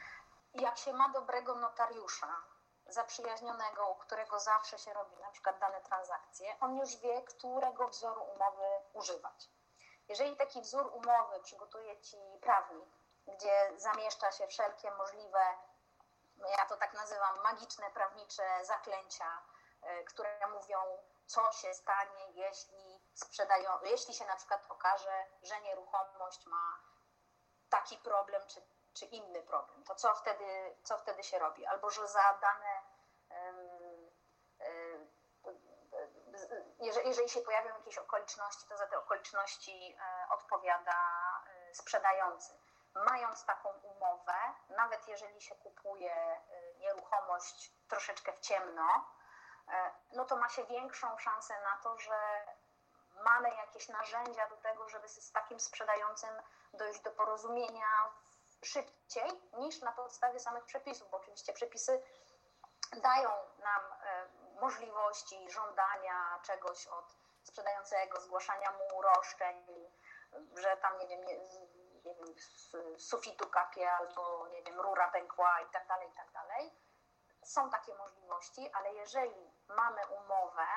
[0.56, 2.44] Jak się ma dobrego notariusza,
[2.88, 8.24] zaprzyjaźnionego, u którego zawsze się robi na przykład dane transakcje, on już wie, którego wzoru
[8.24, 9.50] umowy używać.
[10.08, 12.90] Jeżeli taki wzór umowy przygotuje ci prawnik,
[13.28, 15.58] gdzie zamieszcza się wszelkie możliwe,
[16.58, 19.42] ja to tak nazywam, magiczne prawnicze zaklęcia,
[19.82, 20.78] e, które mówią,
[21.26, 26.80] co się stanie, jeśli sprzedają, jeśli się na przykład okaże, że nieruchomość ma
[27.70, 28.62] taki problem czy,
[28.96, 31.66] czy inny problem, to co wtedy, co wtedy się robi?
[31.66, 32.82] Albo że za dane
[36.80, 40.94] jeżeli, jeżeli się pojawią jakieś okoliczności, to za te okoliczności e, odpowiada
[41.48, 42.54] e, sprzedający.
[42.94, 44.34] Mając taką umowę,
[44.70, 49.06] nawet jeżeli się kupuje e, nieruchomość troszeczkę w ciemno,
[50.12, 52.46] no to ma się większą szansę na to, że
[53.24, 56.30] mamy jakieś narzędzia do tego, żeby z takim sprzedającym
[56.74, 57.88] dojść do porozumienia
[58.66, 62.04] szybciej niż na podstawie samych przepisów, bo oczywiście przepisy
[63.04, 63.82] dają nam
[64.62, 69.66] możliwości żądania czegoś od sprzedającego, zgłaszania mu roszczeń,
[70.56, 71.38] że tam, nie wiem, nie,
[72.06, 72.76] nie wiem z
[73.10, 76.74] sufitu kapie albo, nie wiem, rura pękła i tak dalej, i tak dalej.
[77.44, 80.68] Są takie możliwości, ale jeżeli mamy umowę,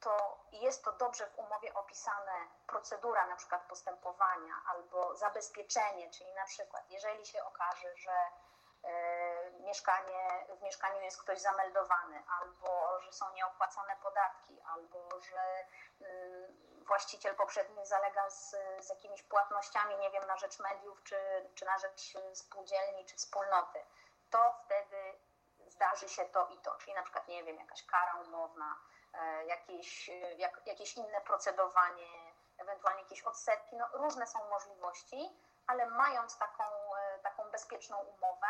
[0.00, 2.32] to jest to dobrze w umowie opisane
[2.66, 8.12] procedura na przykład postępowania albo zabezpieczenie, czyli na przykład jeżeli się okaże, że
[8.84, 15.66] E, mieszkanie, w mieszkaniu jest ktoś zameldowany, albo że są nieopłacone podatki, albo że
[16.00, 21.64] mm, właściciel poprzedni zalega z, z jakimiś płatnościami, nie wiem, na rzecz mediów, czy, czy
[21.64, 23.78] na rzecz spółdzielni, czy wspólnoty,
[24.30, 25.18] to wtedy
[25.66, 26.76] zdarzy się to i to.
[26.76, 28.76] Czyli na przykład, nie wiem, jakaś kara umowna,
[29.46, 32.08] jakieś, jak, jakieś inne procedowanie,
[32.58, 33.76] ewentualnie jakieś odsetki.
[33.76, 35.36] No, różne są możliwości
[35.70, 36.64] ale mając taką,
[36.96, 38.46] e, taką bezpieczną umowę,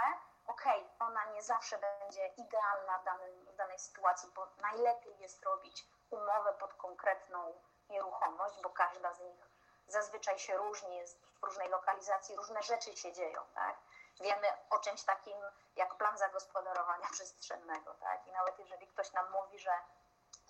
[0.47, 5.45] okej, okay, ona nie zawsze będzie idealna w, danym, w danej sytuacji, bo najlepiej jest
[5.45, 7.55] robić umowę pod konkretną
[7.91, 9.51] nieruchomość, bo każda z nich
[9.87, 13.77] zazwyczaj się różni, jest w różnej lokalizacji, różne rzeczy się dzieją, tak?
[14.21, 15.39] Wiemy o czymś takim
[15.77, 18.27] jak plan zagospodarowania przestrzennego, tak?
[18.27, 19.73] I nawet jeżeli ktoś nam mówi, że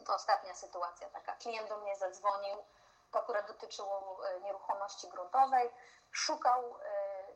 [0.04, 2.64] to ostatnia sytuacja taka, klient do mnie zadzwonił,
[3.10, 5.70] to akurat dotyczyło e, nieruchomości gruntowej,
[6.10, 7.26] szukał e,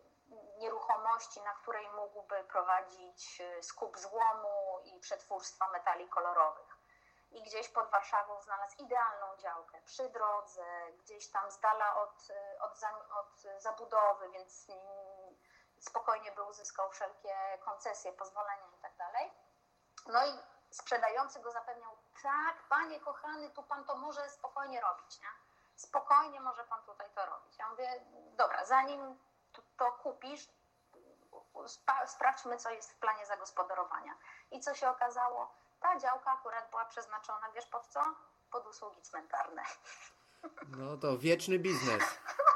[0.59, 6.79] nieruchomości, na której mógłby prowadzić e, skup złomu i przetwórstwa metali kolorowych.
[7.31, 10.64] I gdzieś pod Warszawą znalazł idealną działkę przy drodze,
[10.98, 12.29] gdzieś tam z dala od,
[12.61, 12.72] od,
[13.20, 14.66] od zabudowy, więc
[15.81, 18.96] spokojnie by uzyskał wszelkie koncesje, pozwolenia itd.
[18.98, 19.12] Tak
[20.07, 25.29] no i sprzedający go zapewniał, tak, panie kochany, tu pan to może spokojnie robić, nie?
[25.77, 27.59] spokojnie może pan tutaj to robić.
[27.59, 28.05] Ja mówię,
[28.37, 29.19] dobra, zanim
[29.53, 30.49] to, to kupisz,
[32.07, 34.15] sprawdźmy, co jest w planie zagospodarowania.
[34.51, 35.55] I co się okazało?
[35.81, 38.03] Ta działka akurat była przeznaczona, wiesz pod co?
[38.51, 39.63] Pod usługi cmentarne.
[40.69, 42.03] No to wieczny biznes.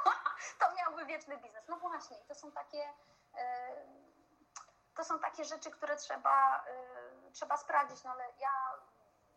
[0.60, 1.68] to miałby wieczny biznes.
[1.68, 2.92] No właśnie, to są takie.
[3.34, 3.68] E,
[4.94, 6.84] to są takie rzeczy, które trzeba, e,
[7.32, 8.78] trzeba sprawdzić, no ale ja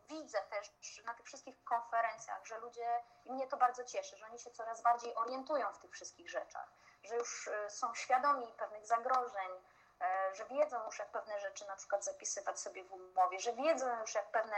[0.09, 0.71] widzę też
[1.05, 4.81] na tych wszystkich konferencjach, że ludzie, i mnie to bardzo cieszy, że oni się coraz
[4.81, 6.71] bardziej orientują w tych wszystkich rzeczach,
[7.03, 9.51] że już e, są świadomi pewnych zagrożeń,
[10.01, 13.99] e, że wiedzą już, jak pewne rzeczy na przykład zapisywać sobie w umowie, że wiedzą
[13.99, 14.57] już, jak pewne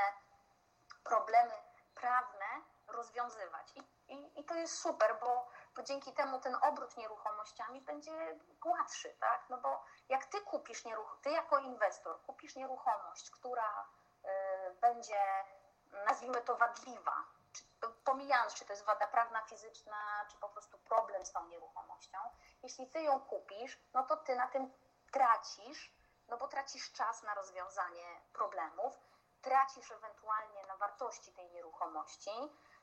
[1.04, 1.54] problemy
[1.96, 2.46] prawne
[2.88, 3.74] rozwiązywać.
[3.76, 9.10] I, i, i to jest super, bo, bo dzięki temu ten obrót nieruchomościami będzie gładszy,
[9.20, 9.50] tak?
[9.50, 13.88] No bo jak ty kupisz nieruchomość, ty jako inwestor kupisz nieruchomość, która
[14.82, 15.20] będzie,
[16.06, 17.64] nazwijmy to, wadliwa, czy
[18.06, 22.18] pomijając, czy to jest wada prawna, fizyczna, czy po prostu problem z tą nieruchomością,
[22.64, 24.74] jeśli ty ją kupisz, no to ty na tym
[25.12, 25.94] tracisz,
[26.28, 28.94] no bo tracisz czas na rozwiązanie problemów,
[29.42, 32.32] tracisz ewentualnie na wartości tej nieruchomości.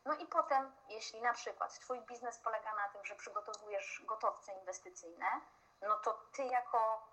[0.04, 5.40] No i potem, jeśli na przykład Twój biznes polega na tym, że przygotowujesz gotowce inwestycyjne,
[5.82, 7.08] no to Ty jako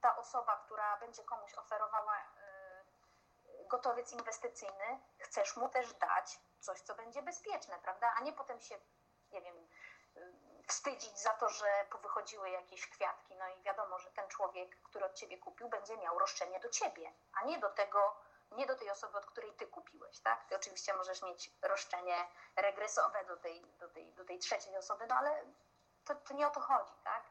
[0.00, 6.94] ta osoba, która będzie komuś oferowała y, gotowiec inwestycyjny, chcesz mu też dać coś, co
[6.94, 8.14] będzie bezpieczne, prawda?
[8.16, 8.78] A nie potem się,
[9.32, 9.56] nie wiem,
[10.16, 15.04] y, wstydzić za to, że powychodziły jakieś kwiatki, no i wiadomo, że ten człowiek, który
[15.04, 18.16] od ciebie kupił, będzie miał roszczenie do ciebie, a nie do tego,
[18.56, 20.44] nie do tej osoby, od której ty kupiłeś, tak?
[20.48, 22.26] Ty oczywiście możesz mieć roszczenie
[22.56, 25.44] regresowe do tej, do tej, do tej trzeciej osoby, no ale
[26.04, 27.24] to, to nie o to chodzi, tak?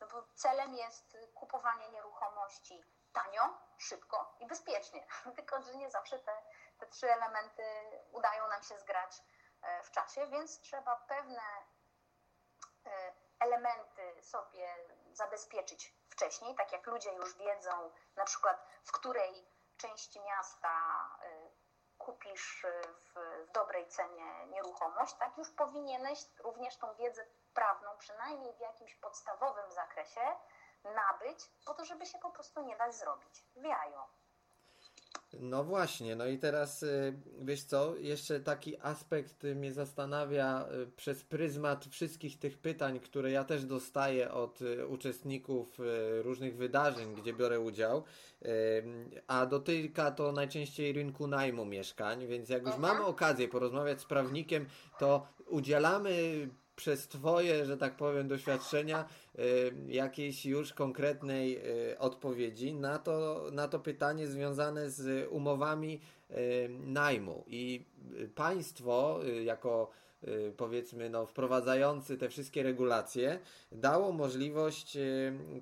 [0.00, 5.06] No bo celem jest kupowanie nieruchomości tanio, szybko i bezpiecznie.
[5.36, 6.42] Tylko, że nie zawsze te,
[6.78, 7.62] te trzy elementy
[8.12, 9.22] udają nam się zgrać
[9.62, 11.42] e, w czasie, więc trzeba pewne
[12.86, 14.76] e, elementy sobie
[15.12, 19.46] zabezpieczyć wcześniej, tak jak ludzie już wiedzą, na przykład w której
[19.82, 20.68] części miasta
[21.24, 21.50] y,
[21.98, 23.14] kupisz y, w,
[23.48, 29.70] w dobrej cenie nieruchomość, tak już powinieneś również tą wiedzę prawną, przynajmniej w jakimś podstawowym
[29.70, 30.20] zakresie,
[30.84, 34.08] nabyć, po to, żeby się po prostu nie dać zrobić w jajo.
[35.40, 41.24] No właśnie, no i teraz y, wiesz co, jeszcze taki aspekt mnie zastanawia y, przez
[41.24, 45.78] pryzmat wszystkich tych pytań, które ja też dostaję od y, uczestników
[46.22, 48.04] różnych wydarzeń, gdzie biorę udział,
[49.26, 54.66] a dotyka to najczęściej rynku najmu mieszkań, więc jak już mamy okazję porozmawiać z prawnikiem,
[54.98, 59.04] to udzielamy przez Twoje, że tak powiem, doświadczenia
[59.38, 59.42] y,
[59.88, 61.58] jakiejś już konkretnej
[61.92, 66.00] y, odpowiedzi na to, na to pytanie związane z umowami
[66.30, 66.34] y,
[66.86, 67.44] najmu.
[67.46, 67.84] I
[68.34, 69.90] państwo, jako
[70.56, 73.38] powiedzmy, no, wprowadzający te wszystkie regulacje,
[73.72, 74.98] dało możliwość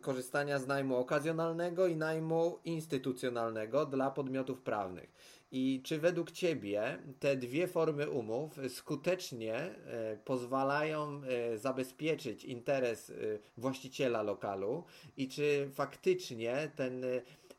[0.01, 5.13] korzystania z najmu okazjonalnego i najmu instytucjonalnego dla podmiotów prawnych.
[5.53, 13.15] I czy według Ciebie te dwie formy umów skutecznie e, pozwalają e, zabezpieczyć interes e,
[13.57, 14.85] właściciela lokalu?
[15.17, 17.05] I czy faktycznie ten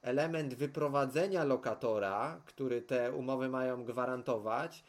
[0.02, 4.84] element wyprowadzenia lokatora, który te umowy mają gwarantować,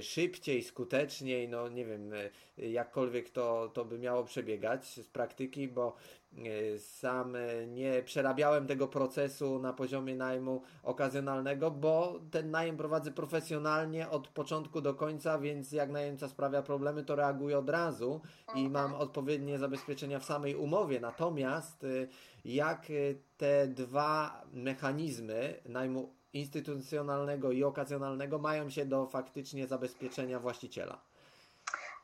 [0.00, 2.12] szybciej, skuteczniej, no nie wiem,
[2.56, 5.96] jakkolwiek to, to by miało przebiegać z praktyki, bo
[6.78, 14.08] sam e, nie przerabiałem tego procesu na poziomie najmu okazjonalnego, bo ten najem prowadzę profesjonalnie
[14.08, 18.20] od początku do końca, więc jak najemca sprawia problemy, to reaguję od razu
[18.54, 21.00] i mam odpowiednie zabezpieczenia w samej umowie.
[21.00, 21.88] Natomiast e,
[22.44, 22.86] jak
[23.36, 31.00] te dwa mechanizmy najmu instytucjonalnego i okazjonalnego mają się do faktycznie zabezpieczenia właściciela?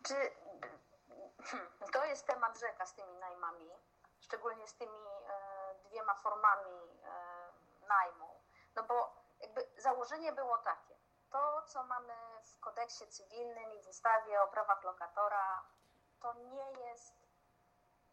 [0.03, 0.15] Czy
[1.43, 3.78] hmm, to jest temat rzeka z tymi najmami?
[4.29, 8.41] Szczególnie z tymi e, dwiema formami e, najmu.
[8.77, 10.95] No bo jakby założenie było takie,
[11.31, 12.15] to co mamy
[12.45, 15.63] w kodeksie cywilnym i w ustawie o prawach lokatora,
[16.21, 17.15] to nie jest,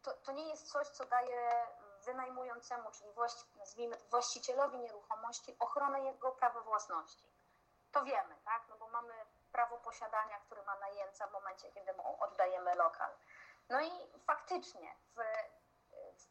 [0.02, 1.66] to, to nie jest coś, co daje
[2.04, 7.32] wynajmującemu, czyli właści, nazwijmy właścicielowi nieruchomości ochronę jego prawa własności.
[7.92, 8.62] To wiemy, tak?
[8.68, 9.14] No bo mamy
[9.52, 13.10] prawo posiadania, które ma najemca w momencie, kiedy mu oddajemy lokal.
[13.68, 13.90] No i
[14.26, 15.20] faktycznie w
[15.65, 15.65] w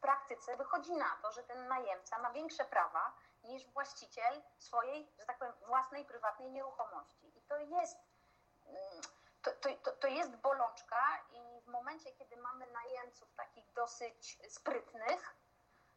[0.06, 5.38] praktyce wychodzi na to, że ten najemca ma większe prawa niż właściciel swojej, że tak
[5.38, 7.38] powiem, własnej, prywatnej nieruchomości.
[7.38, 7.98] I to jest,
[8.66, 9.02] mm,
[9.42, 9.52] to,
[9.84, 11.02] to, to jest bolączka
[11.32, 15.36] i w momencie, kiedy mamy najemców takich dosyć sprytnych,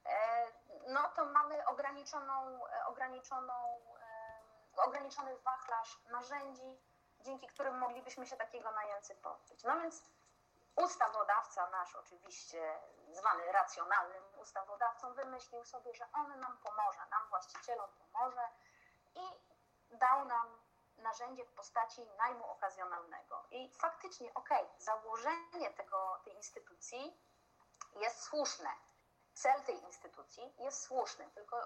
[0.06, 0.46] e,
[0.86, 3.54] no to mamy ograniczoną, e, ograniczoną,
[4.00, 6.80] e, ograniczony wachlarz narzędzi,
[7.20, 9.64] dzięki którym moglibyśmy się takiego najemcy pozbyć.
[9.64, 10.02] No więc
[10.84, 12.78] ustawodawca nasz oczywiście
[13.10, 18.48] zwany racjonalnym ustawodawcą, wymyślił sobie, że on nam pomoże, nam właścicielom pomoże
[19.14, 19.24] i
[19.90, 20.58] dał nam
[20.98, 23.44] narzędzie w postaci najmu okazjonalnego.
[23.50, 27.20] I faktycznie, okej, okay, założenie tego, tej instytucji
[27.96, 28.70] jest słuszne.
[29.34, 31.56] Cel tej instytucji jest słuszny, tylko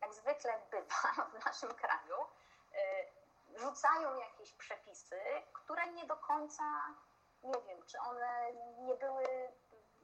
[0.00, 2.16] jak zwykle bywa w naszym kraju,
[2.72, 5.20] yy, rzucają jakieś przepisy,
[5.52, 6.64] które nie do końca,
[7.42, 9.52] nie wiem, czy one nie były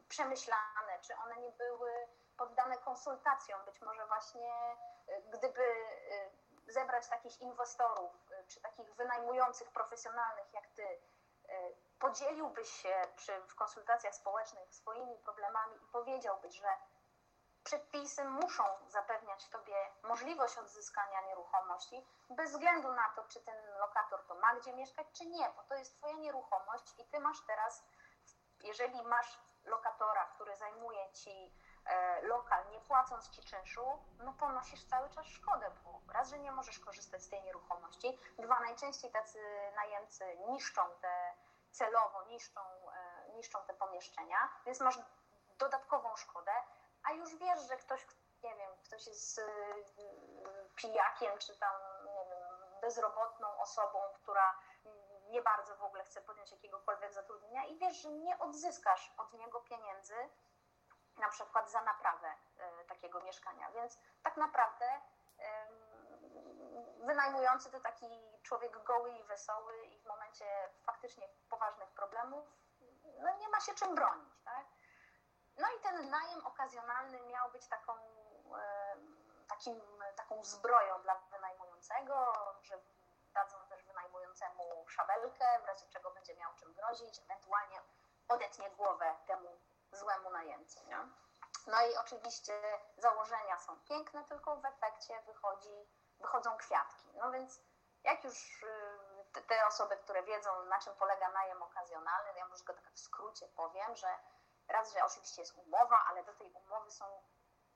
[0.08, 3.64] przemyślane, czy one nie były poddane konsultacjom.
[3.64, 4.76] Być może właśnie
[5.08, 10.98] y, gdyby y, zebrać takich inwestorów, y, czy takich wynajmujących profesjonalnych jak ty,
[11.98, 16.68] podzieliłbyś się przy, w konsultacjach społecznych swoimi problemami i powiedziałbyś, że
[17.66, 24.34] przepisy muszą zapewniać Tobie możliwość odzyskania nieruchomości, bez względu na to, czy ten lokator to
[24.34, 27.84] ma gdzie mieszkać, czy nie, bo to jest Twoja nieruchomość i Ty masz teraz,
[28.60, 31.52] jeżeli masz lokatora, który zajmuje Ci
[31.86, 33.86] e, lokal, nie płacąc Ci czynszu,
[34.18, 38.60] no ponosisz cały czas szkodę, bo raz, że nie możesz korzystać z tej nieruchomości, dwa,
[38.60, 39.38] najczęściej tacy
[39.76, 41.34] najemcy niszczą te,
[41.70, 44.98] celowo niszczą, e, niszczą te pomieszczenia, więc masz
[45.58, 46.35] dodatkową szkodę,
[47.26, 48.06] już wiesz, że ktoś,
[48.42, 49.42] nie wiem, ktoś jest y,
[50.76, 51.74] pijakiem, czy tam,
[52.04, 54.58] nie wiem, bezrobotną osobą, która
[55.28, 59.60] nie bardzo w ogóle chce podjąć jakiegokolwiek zatrudnienia i wiesz, że nie odzyskasz od niego
[59.60, 60.14] pieniędzy,
[61.18, 62.34] na przykład za naprawę
[62.82, 63.70] y, takiego mieszkania.
[63.70, 65.00] Więc tak naprawdę
[66.98, 68.06] wynajmujący to taki
[68.42, 70.44] człowiek goły i wesoły i w momencie
[70.84, 72.44] faktycznie poważnych problemów
[73.18, 74.34] no nie ma się czym bronić.
[74.44, 74.66] Tak?
[75.58, 77.92] No i ten najem okazjonalny miał być taką,
[79.48, 79.80] takim,
[80.16, 82.32] taką zbroją dla wynajmującego,
[82.62, 82.78] że
[83.34, 87.80] dadzą też wynajmującemu szabelkę, w razie czego będzie miał czym grozić, ewentualnie
[88.28, 89.60] odetnie głowę temu
[89.92, 90.80] złemu najemcy.
[90.84, 90.98] Nie?
[91.66, 92.52] No i oczywiście
[92.96, 95.88] założenia są piękne, tylko w efekcie wychodzi,
[96.20, 97.08] wychodzą kwiatki.
[97.14, 97.60] No więc
[98.04, 98.62] jak już
[99.36, 103.00] y, te osoby, które wiedzą, na czym polega najem okazjonalny, ja może go tak w
[103.00, 104.18] skrócie powiem, że
[104.68, 107.04] raz, że oczywiście jest umowa, ale do tej umowy są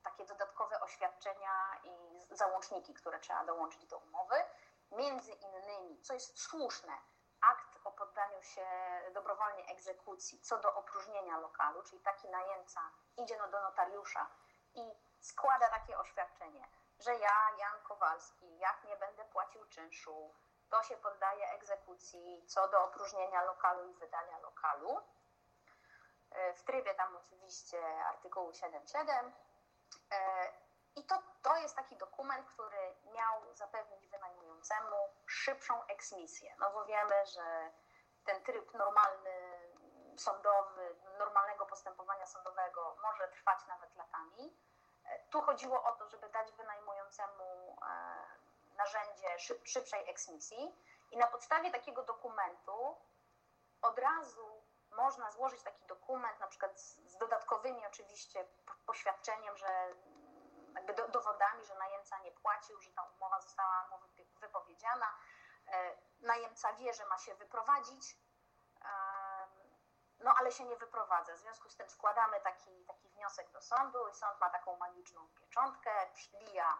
[0.02, 4.44] takie dodatkowe oświadczenia i załączniki, które trzeba dołączyć do umowy.
[4.90, 6.92] Między innymi, co jest słuszne,
[7.40, 8.66] akt o poddaniu się
[9.14, 12.80] dobrowolnej egzekucji co do opróżnienia lokalu, czyli taki najemca
[13.16, 14.26] idzie do notariusza
[14.74, 16.68] i składa takie oświadczenie,
[16.98, 20.34] że ja, Jan Kowalski, jak nie będę płacił czynszu,
[20.70, 25.00] to się poddaje egzekucji co do opróżnienia lokalu i wydania lokalu
[26.54, 29.32] w trybie tam oczywiście artykułu 7.7.
[30.12, 30.48] E,
[30.96, 36.54] I to, to jest taki dokument, który miał zapewnić wynajmującemu szybszą eksmisję.
[36.58, 37.70] No bo wiemy, że
[38.24, 39.60] ten tryb normalny,
[40.16, 44.56] sądowy, normalnego postępowania sądowego może trwać nawet latami.
[45.04, 47.76] E, tu chodziło o to, żeby dać wynajmującemu
[48.76, 50.74] narzędzie szyb, szybszej eksmisji
[51.10, 52.96] i na podstawie takiego dokumentu
[53.82, 54.59] od razu
[54.90, 58.44] można złożyć taki dokument, na przykład z, z dodatkowymi oczywiście
[58.86, 59.94] poświadczeniem, że
[60.74, 63.96] jakby do, dowodami, że najemca nie płacił, że ta umowa została mu
[64.40, 65.06] wypowiedziana.
[65.66, 68.16] E, najemca wie, że ma się wyprowadzić,
[70.20, 71.34] no ale się nie wyprowadza.
[71.34, 75.28] W związku z tym składamy taki, taki wniosek do sądu i sąd ma taką magiczną
[75.28, 76.78] pieczątkę, przybija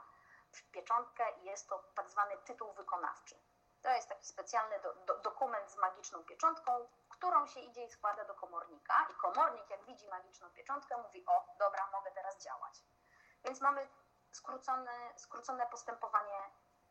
[0.72, 3.34] pieczątkę i jest to tak zwany tytuł wykonawczy.
[3.82, 6.88] To jest taki specjalny do, do, dokument z magiczną pieczątką,
[7.20, 9.06] którą się idzie i składa do komornika.
[9.10, 12.74] I komornik, jak widzi magiczną pieczątkę, mówi: O, dobra, mogę teraz działać.
[13.44, 13.88] Więc mamy
[14.32, 16.40] skrócone, skrócone postępowanie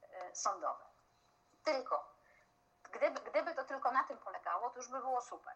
[0.03, 0.85] y, sądowe.
[1.63, 2.13] Tylko,
[2.83, 5.55] gdyby, gdyby to tylko na tym polegało, to już by było super.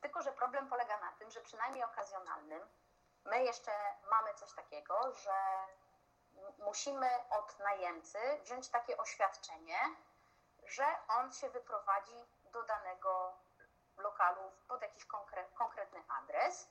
[0.00, 2.68] Tylko, że problem polega na tym, że przynajmniej okazjonalnym,
[3.24, 3.72] my jeszcze
[4.10, 5.66] mamy coś takiego, że
[6.58, 9.78] musimy od najemcy wziąć takie oświadczenie,
[10.66, 13.38] że on się wyprowadzi do danego
[14.02, 16.68] lokalu pod jakiś konkre konkretny adres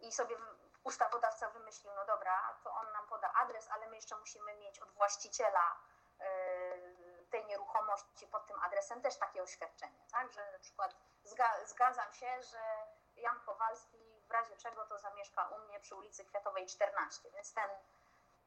[0.00, 0.36] i sobie
[0.84, 4.90] ustawodawca wymyślił, no dobra, to on nam poda adres, ale my jeszcze musimy mieć od
[4.92, 5.76] właściciela
[6.20, 12.12] yy, tej nieruchomości pod tym adresem też takie oświadczenie, tak, że na przykład zga zgadzam
[12.12, 12.86] się, że
[13.16, 17.70] Jan Kowalski w razie czego to zamieszka u mnie przy ulicy Kwiatowej 14, więc ten,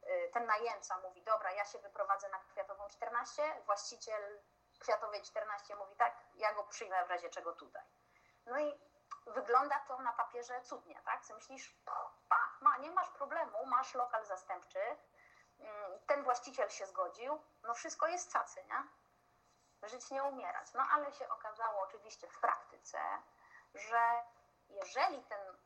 [0.03, 4.39] yy, ten najemca mówi, dobra, ja się wyprowadzę na Kwiatową 14, właściciel
[4.79, 7.83] Kwiatowej 14 mówi tak, ja go przyjmę w razie czego tutaj.
[8.47, 8.79] No i
[9.27, 11.25] wygląda to na papierze cudnie, tak?
[11.25, 11.75] Co myślisz,
[12.29, 14.79] pa, ma, nie masz problemu, masz lokal zastępczy,
[15.59, 18.83] mm, ten właściciel się zgodził, no wszystko jest cacy, nie?
[19.89, 20.73] Żyć nie umierać.
[20.73, 22.99] No ale się okazało oczywiście w praktyce,
[23.73, 24.23] że
[24.69, 25.57] jeżeli ten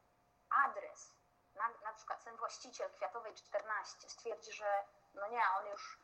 [0.65, 1.15] adres,
[1.55, 5.99] na, na przykład ten właściciel Kwiatowej 14 stwierdzi, że no nie, on już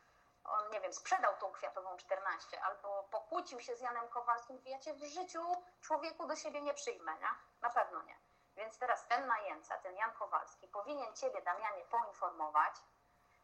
[0.50, 5.04] on, nie wiem, sprzedał tą kwiatową 14 albo pokłócił się z Janem Kowalskim, cię w
[5.04, 7.28] życiu człowieku do siebie nie przyjmę, nie?
[7.60, 8.18] Na pewno nie.
[8.56, 12.74] Więc teraz ten najemca, ten Jan Kowalski, powinien ciebie, Damianie, poinformować,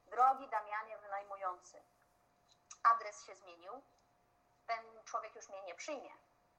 [0.06, 1.82] drogi Damianie wynajmujący,
[2.82, 3.82] adres się zmienił,
[4.66, 6.10] ten człowiek już mnie nie przyjmie.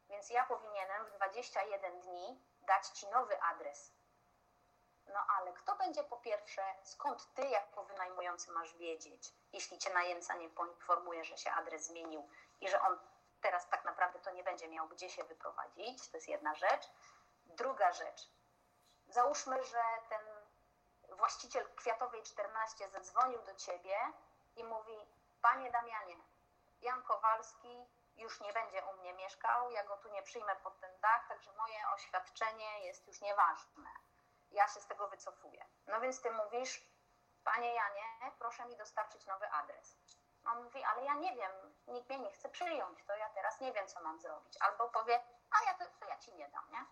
[0.10, 3.95] Więc ja powinienem w 21 dni dać ci nowy adres.
[5.14, 10.36] No ale kto będzie po pierwsze, skąd ty jako wynajmujący masz wiedzieć, jeśli cię najemca
[10.36, 12.30] nie poinformuje, że się adres zmienił
[12.62, 12.99] i że on
[13.41, 16.10] teraz tak naprawdę to nie będzie miał gdzie się wyprowadzić?
[16.10, 16.89] To jest jedna rzecz.
[17.45, 18.30] Druga rzecz.
[19.08, 20.22] Załóżmy, że ten
[21.18, 23.97] właściciel Kwiatowej 14 zadzwonił do ciebie
[24.56, 24.97] i mówi:
[25.41, 26.16] Panie Damianie,
[26.82, 27.86] Jan Kowalski
[28.18, 31.51] już nie będzie u mnie mieszkał, ja go tu nie przyjmę pod ten dach, także
[31.51, 33.89] moje oświadczenie jest już nieważne.
[34.52, 35.66] Ja się z tego wycofuję.
[35.88, 36.82] No więc ty mówisz,
[37.43, 39.98] panie Janie, proszę mi dostarczyć nowy adres.
[40.46, 41.52] On mówi, ale ja nie wiem,
[41.88, 44.58] nikt mnie nie chce przyjąć, to ja teraz nie wiem, co mam zrobić.
[44.62, 46.86] Albo powie, a ja to, to ja ci nie dam, nie?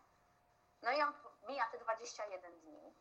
[0.82, 1.14] No i on
[1.48, 2.94] mija te 21 dni.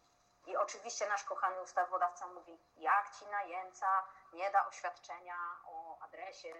[0.47, 6.55] I oczywiście nasz kochany ustawodawca mówi, jak ci najemca nie da oświadczenia o adresie,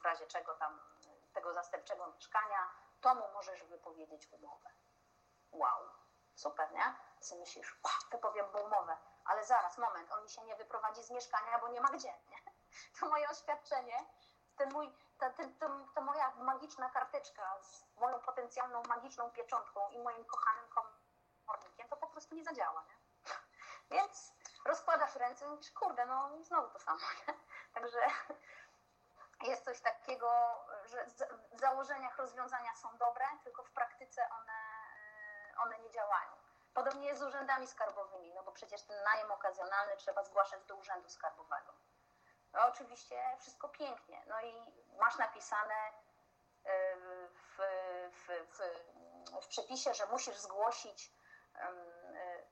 [0.00, 0.80] w razie czego tam
[1.32, 2.68] tego zastępczego mieszkania,
[3.00, 4.70] to mu możesz wypowiedzieć umowę.
[5.52, 5.90] Wow,
[6.34, 6.94] super, nie?
[7.34, 7.78] Myślisz,
[8.10, 11.80] wypowiem mu umowę, ale zaraz, moment, on mi się nie wyprowadzi z mieszkania, bo nie
[11.80, 12.36] ma gdzie, nie?
[13.00, 14.06] To moje oświadczenie,
[14.56, 20.24] ten mój, ta, to, to moja magiczna karteczka z moją potencjalną magiczną pieczątką i moim
[20.24, 22.94] kochanym komornikiem, to po prostu nie zadziała, nie?
[23.90, 24.32] Więc
[24.64, 27.34] rozkładasz ręce i mówisz, kurde, no znowu to samo, nie?
[27.74, 28.00] Także
[29.42, 30.30] jest coś takiego,
[30.84, 31.06] że
[31.52, 36.45] w założeniach rozwiązania są dobre, tylko w praktyce one, e, one nie działają.
[36.76, 41.08] Podobnie jest z urzędami skarbowymi, no bo przecież ten najem okazjonalny trzeba zgłaszać do urzędu
[41.08, 41.72] skarbowego.
[42.52, 45.74] No oczywiście wszystko pięknie, no i masz napisane
[46.64, 47.56] e, w,
[48.10, 48.60] w, w,
[49.42, 51.12] w przepisie, że musisz zgłosić
[51.54, 51.72] e,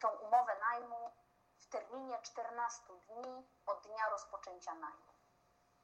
[0.01, 1.11] tą umowę najmu
[1.59, 5.12] w terminie 14 dni od dnia rozpoczęcia najmu.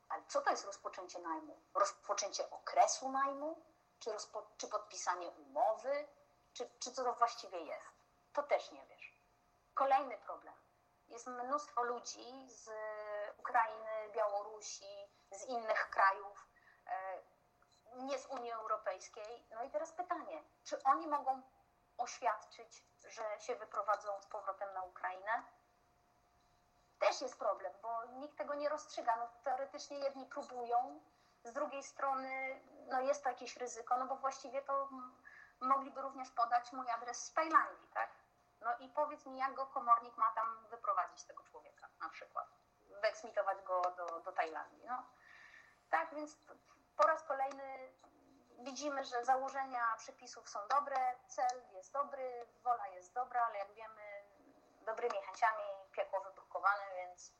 [0.08, 1.60] Ale co to jest rozpoczęcie najmu?
[1.74, 3.64] Rozpoczęcie okresu najmu?
[3.98, 6.08] Czy, rozpo, czy podpisanie umowy?
[6.52, 7.99] Czy, czy co to właściwie jest?
[8.32, 9.20] To też nie wiesz.
[9.74, 10.54] Kolejny problem.
[11.08, 12.70] Jest mnóstwo ludzi z
[13.36, 16.48] Ukrainy, Białorusi, z innych krajów,
[16.86, 17.22] e,
[17.96, 19.46] nie z Unii Europejskiej.
[19.50, 21.42] No i teraz pytanie, czy oni mogą
[21.98, 25.44] oświadczyć, że się wyprowadzą z powrotem na Ukrainę?
[27.00, 29.16] też jest problem, bo nikt tego nie rozstrzyga.
[29.16, 31.00] No, teoretycznie jedni próbują,
[31.44, 34.88] z drugiej strony no, jest to jakieś ryzyko, no bo właściwie to
[35.60, 38.10] mogliby również podać mój adres z Tajlandii, tak?
[38.60, 42.46] No i powiedz mi, jak go komornik ma tam wyprowadzić tego człowieka na przykład,
[43.02, 44.84] wyeksmitować go do, do Tajlandii.
[44.86, 45.04] No.
[45.90, 46.36] Tak, więc
[46.96, 47.92] po raz kolejny
[48.58, 50.96] widzimy, że założenia przepisów są dobre,
[51.26, 54.24] cel jest dobry, wola jest dobra, ale jak wiemy,
[54.86, 57.32] dobrymi chęciami piekło wybrukowane, więc,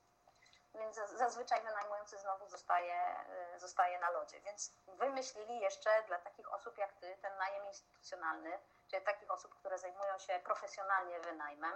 [0.74, 3.16] więc zazwyczaj wynajmujący znowu zostaje,
[3.54, 4.40] y, zostaje na lodzie.
[4.40, 8.58] Więc wymyślili jeszcze dla takich osób jak ty ten najem instytucjonalny,
[8.90, 11.74] czyli takich osób, które zajmują się profesjonalnie wynajmem.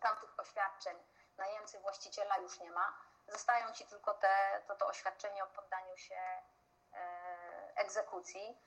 [0.00, 0.96] Tamtych oświadczeń
[1.38, 2.98] najemcy właściciela już nie ma.
[3.28, 6.20] Zostają ci tylko te, to, to oświadczenie o poddaniu się
[6.92, 8.58] e, egzekucji.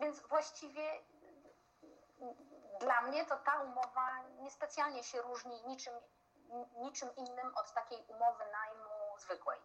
[0.00, 1.00] Więc właściwie
[2.80, 5.94] dla mnie to ta umowa niespecjalnie się różni niczym,
[6.76, 8.85] niczym innym od takiej umowy najmu
[9.20, 9.60] zwykłej.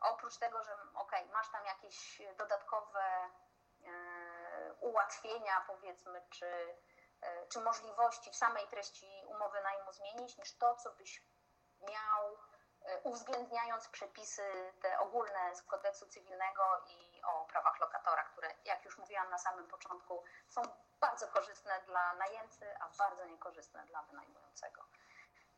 [0.00, 6.76] Oprócz tego, że ok, masz tam jakieś dodatkowe e, ułatwienia, powiedzmy, czy,
[7.20, 11.22] e, czy możliwości w samej treści umowy najmu zmienić, niż to, co byś
[11.80, 12.36] miał
[12.84, 18.98] e, uwzględniając przepisy te ogólne z kodeksu cywilnego i o prawach lokatora, które, jak już
[18.98, 20.62] mówiłam na samym początku, są
[21.00, 24.84] bardzo korzystne dla najemcy, a bardzo niekorzystne dla wynajmującego.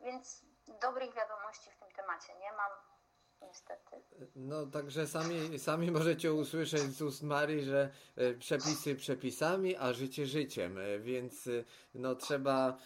[0.00, 0.44] Więc
[0.82, 2.70] dobrych wiadomości w tym temacie nie mam.
[3.42, 3.96] Niestety.
[4.36, 10.26] No, także sami, sami możecie usłyszeć z ust Marii, że e, przepisy przepisami, a życie
[10.26, 11.64] życiem, e, więc e,
[11.94, 12.76] no, trzeba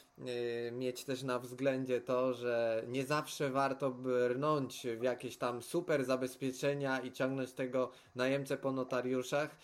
[0.73, 7.01] mieć też na względzie to, że nie zawsze warto brnąć w jakieś tam super zabezpieczenia
[7.01, 9.57] i ciągnąć tego najemcę po notariuszach,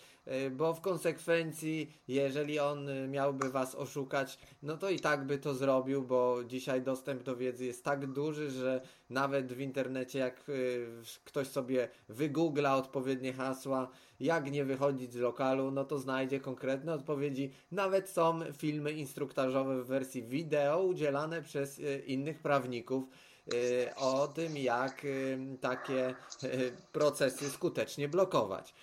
[0.51, 5.53] bo w konsekwencji, jeżeli on e, miałby was oszukać, no to i tak by to
[5.53, 10.53] zrobił, bo dzisiaj dostęp do wiedzy jest tak duży, że nawet w internecie, jak e,
[11.25, 17.51] ktoś sobie wygoogla odpowiednie hasła, jak nie wychodzić z lokalu, no to znajdzie konkretne odpowiedzi.
[17.71, 23.03] Nawet są filmy instruktażowe w wersji wideo udzielane przez innych prawników
[23.95, 25.01] o tym, jak
[25.61, 26.15] takie
[26.91, 28.73] procesy skutecznie blokować.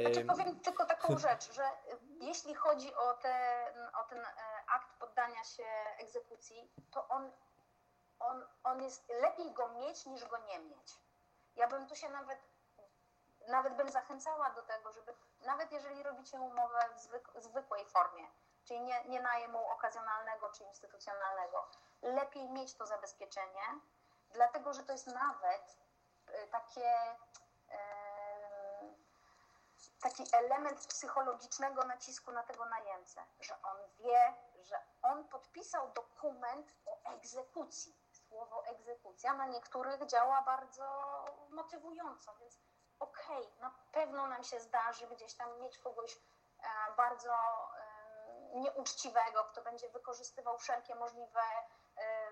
[0.00, 1.70] Znaczy powiem tylko taką rzecz, że
[2.20, 3.64] jeśli chodzi o, te,
[4.00, 4.30] o ten e,
[4.68, 5.64] akt poddania się
[5.98, 7.30] egzekucji, to on,
[8.18, 10.98] on, on jest lepiej go mieć niż go nie mieć.
[11.56, 12.38] Ja bym tu się nawet,
[13.48, 18.26] nawet bym zachęcała do tego, żeby nawet jeżeli robicie umowę w zwyk, zwykłej formie,
[18.64, 21.68] czyli nie, nie najmu okazjonalnego czy instytucjonalnego,
[22.02, 23.62] lepiej mieć to zabezpieczenie,
[24.30, 25.76] dlatego że to jest nawet
[26.26, 26.94] e, takie
[30.00, 37.02] taki element psychologicznego nacisku na tego najemcę, że on wie, że on podpisał dokument o
[37.04, 37.96] egzekucji.
[38.12, 40.84] Słowo egzekucja na niektórych działa bardzo
[41.50, 42.58] motywująco, więc
[43.00, 47.94] okej, okay, na pewno nam się zdarzy gdzieś tam mieć kogoś e, bardzo e,
[48.54, 51.40] nieuczciwego, kto będzie wykorzystywał wszelkie możliwe
[51.96, 52.30] e,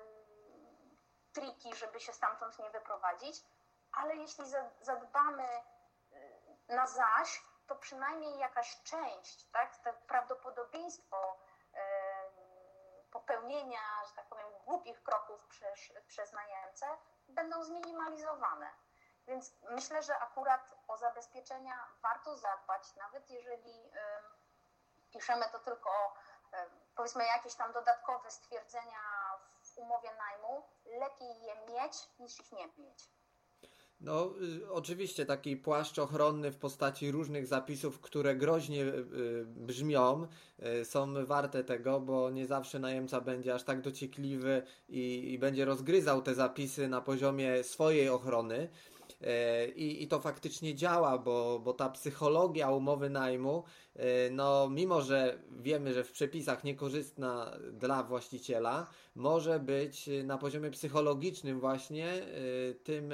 [1.33, 3.45] triki, żeby się stamtąd nie wyprowadzić,
[3.93, 4.45] ale jeśli
[4.81, 5.49] zadbamy
[6.75, 11.39] na zaś, to przynajmniej jakaś część, tak, to prawdopodobieństwo
[13.11, 16.87] popełnienia, że tak powiem, głupich kroków przez, przez najemcę
[17.29, 18.71] będą zminimalizowane.
[19.27, 23.93] Więc myślę, że akurat o zabezpieczenia warto zadbać, nawet jeżeli
[25.13, 26.15] piszemy to tylko
[26.97, 29.01] powiedzmy jakieś tam dodatkowe stwierdzenia
[29.63, 33.11] w umowie najmu, lepiej je mieć niż ich nie mieć.
[34.03, 39.05] No, y, oczywiście taki płaszcz ochronny w postaci różnych zapisów, które groźnie y,
[39.47, 40.27] brzmią,
[40.81, 45.65] y, są warte tego, bo nie zawsze najemca będzie aż tak dociekliwy i, i będzie
[45.65, 48.69] rozgryzał te zapisy na poziomie swojej ochrony.
[49.77, 53.65] I, I to faktycznie działa, bo, bo ta psychologia umowy najmu,
[54.31, 61.61] no mimo że wiemy, że w przepisach niekorzystna dla właściciela, może być na poziomie psychologicznym
[61.61, 62.27] właśnie
[62.85, 63.13] tym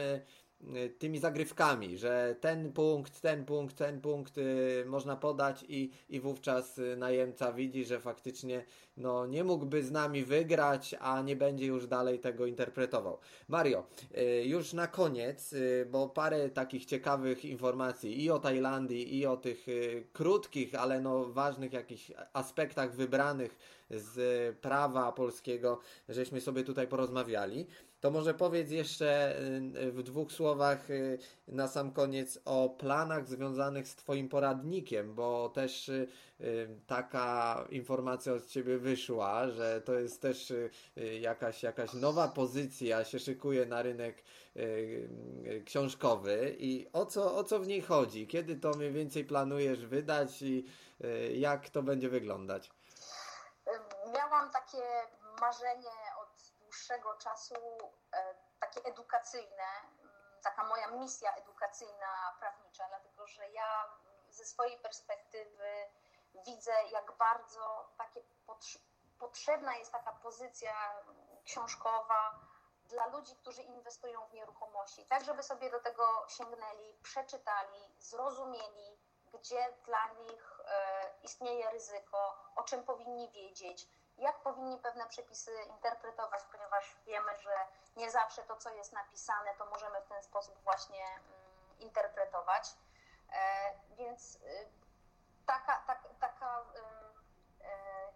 [0.98, 6.78] tymi zagrywkami, że ten punkt, ten punkt, ten punkt y, można podać i, i wówczas
[6.78, 8.64] y, najemca widzi, że faktycznie
[8.96, 13.18] no, nie mógłby z nami wygrać, a nie będzie już dalej tego interpretował.
[13.48, 13.86] Mario,
[14.44, 15.54] już na koniec,
[15.90, 19.66] bo parę takich ciekawych informacji i o Tajlandii, i o tych
[20.12, 23.56] krótkich, ale no ważnych jakichś aspektach wybranych
[23.90, 27.66] z prawa polskiego, żeśmy sobie tutaj porozmawiali.
[28.01, 29.38] To może powiedz jeszcze
[29.76, 31.18] y, w dwóch słowach y,
[31.49, 36.09] na sam koniec o planach związanych z Twoim poradnikiem, bo też y,
[36.86, 40.53] taka informacja od Ciebie wyszła, że to jest też
[41.20, 44.22] jakaś, jakaś nowa pozycja, się szykuje na rynek
[45.64, 48.26] książkowy i o co, o co w niej chodzi?
[48.26, 50.66] Kiedy to mniej więcej planujesz wydać i
[51.34, 52.70] jak to będzie wyglądać?
[54.14, 54.82] Miałam takie
[55.40, 55.90] marzenie
[56.89, 57.55] dłuższego czasu
[58.12, 59.64] e, takie edukacyjne,
[60.01, 63.84] mm, taka moja misja edukacyjna prawnicza, dlatego że ja
[64.28, 65.91] ze swojej perspektywy
[66.47, 68.20] widzę, jak bardzo takie
[69.18, 71.03] potrzebna jest taka pozycja
[71.45, 72.41] książkowa
[72.84, 78.99] dla ludzi, którzy inwestują w nieruchomości, tak żeby sobie do tego sięgnęli, przeczytali, zrozumieli,
[79.32, 86.42] gdzie dla nich e, istnieje ryzyko, o czym powinni wiedzieć, jak powinni pewne przepisy interpretować,
[86.52, 87.66] ponieważ wiemy, że
[87.96, 92.74] nie zawsze to, co jest napisane, to możemy w ten sposób właśnie mm, interpretować.
[93.32, 94.68] E, więc y,
[95.46, 97.72] taka, tak, taka e,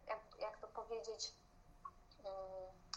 [0.06, 1.34] jak, jak to powiedzieć,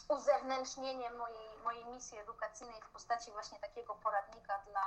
[0.09, 4.85] uzewnętrznienie mojej, mojej misji edukacyjnej w postaci właśnie takiego poradnika dla,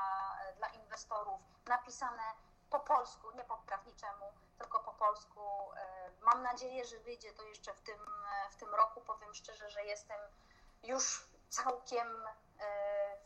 [0.57, 2.23] dla inwestorów, napisane
[2.71, 5.73] po polsku, nie po prawniczemu, tylko po polsku.
[5.77, 7.99] E, mam nadzieję, że wyjdzie to jeszcze w tym,
[8.51, 9.01] w tym roku.
[9.01, 10.21] Powiem szczerze, że jestem
[10.83, 12.27] już całkiem,
[12.61, 13.19] e,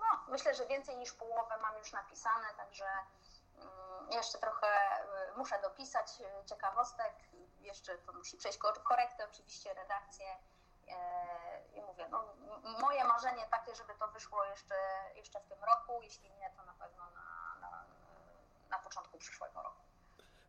[0.00, 2.86] no, myślę, że więcej niż połowę mam już napisane, także
[3.56, 6.06] mm, jeszcze trochę e, muszę dopisać
[6.46, 7.14] ciekawostek,
[7.60, 10.36] jeszcze to musi przejść korektę, oczywiście redakcję
[11.72, 12.24] i mówię, no,
[12.80, 14.74] moje marzenie takie, żeby to wyszło jeszcze,
[15.14, 17.27] jeszcze w tym roku, jeśli nie, to na pewno na,
[18.70, 19.82] na początku przyszłego roku.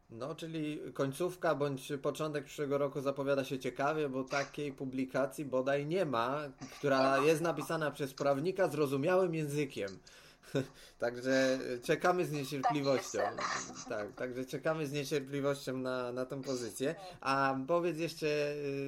[0.10, 6.06] No, czyli końcówka bądź początek przyszłego roku zapowiada się ciekawie, bo takiej publikacji bodaj nie
[6.06, 6.40] ma,
[6.78, 10.00] która jest napisana przez prawnika zrozumiałym językiem.
[11.00, 13.20] Także czekamy z niecierpliwością.
[13.90, 16.96] Tak, także czekamy z niecierpliwością na, na tę pozycję.
[17.22, 18.28] A powiedz jeszcze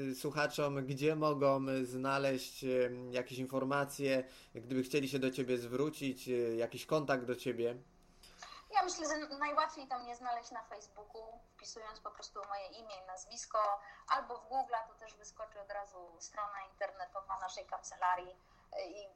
[0.09, 4.23] y, słuchaczom, gdzie mogą znaleźć y, jakieś informacje,
[4.55, 7.75] gdyby chcieli się do Ciebie zwrócić, y, jakiś kontakt do Ciebie.
[8.71, 13.05] Ja myślę, że najłatwiej tam mnie znaleźć na Facebooku, wpisując po prostu moje imię i
[13.05, 18.39] nazwisko, albo w Google to też wyskoczy od razu strona internetowa naszej kancelarii.
[18.85, 19.09] I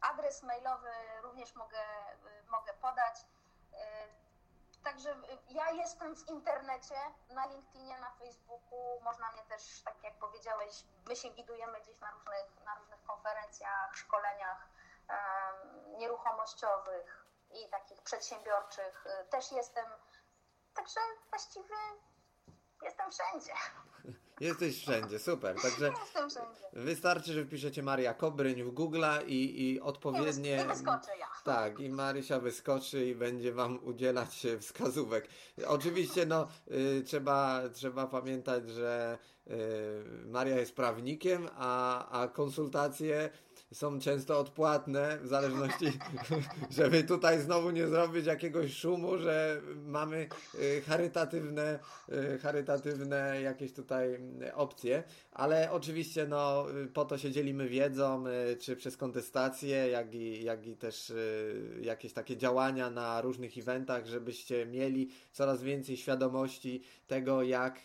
[0.00, 0.90] adres mailowy
[1.22, 1.84] również mogę,
[2.48, 3.26] mogę podać.
[4.84, 5.16] Także
[5.48, 6.94] ja jestem w internecie,
[7.28, 9.00] na LinkedInie, na Facebooku.
[9.00, 13.96] Można mnie też, tak jak powiedziałeś, my się widujemy gdzieś na różnych, na różnych konferencjach,
[13.96, 14.68] szkoleniach
[15.08, 19.86] um, nieruchomościowych, i takich przedsiębiorczych y, też jestem.
[20.74, 21.76] Także właściwie
[22.82, 23.52] Jestem wszędzie.
[24.40, 25.56] Jesteś wszędzie, super.
[25.62, 26.60] Także wszędzie.
[26.72, 30.56] wystarczy, że wpiszecie Maria Kobryń w Google'a i, i odpowiednie.
[30.56, 31.26] Nie wyskoczę ja.
[31.44, 35.28] Tak, i Marysia wyskoczy i będzie Wam udzielać e, wskazówek.
[35.66, 39.50] Oczywiście, no, y, trzeba, trzeba pamiętać, że y,
[40.26, 43.30] Maria jest prawnikiem, a, a konsultacje
[43.72, 45.86] są często odpłatne, w zależności,
[46.78, 54.14] żeby tutaj znowu nie zrobić jakiegoś szumu, że mamy y, charytatywne, y, charytatywne jakieś tutaj
[54.42, 55.02] y, opcje,
[55.38, 60.44] ale oczywiście no, y, po to się dzielimy wiedzą, y, czy przez kontestacje, jak i,
[60.44, 66.82] jak i też y, jakieś takie działania na różnych eventach, żebyście mieli coraz więcej świadomości
[67.06, 67.84] tego, jak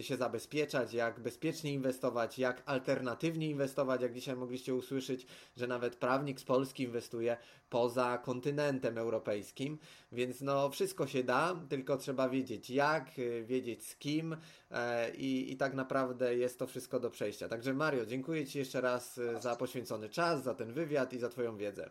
[0.00, 5.26] się zabezpieczać, jak bezpiecznie inwestować, jak alternatywnie inwestować, jak dzisiaj mogliście usłyszeć,
[5.56, 7.36] że nawet prawnik z Polski inwestuje
[7.70, 9.78] poza kontynentem europejskim,
[10.12, 14.36] więc no wszystko się da, tylko trzeba wiedzieć jak, y, wiedzieć z kim
[14.70, 17.48] e, i, i tak naprawdę jest to wszystko do przejścia.
[17.48, 21.28] Także Mario, dziękuję Ci jeszcze raz y, za poświęcony czas, za ten wywiad i za
[21.28, 21.90] Twoją wiedzę.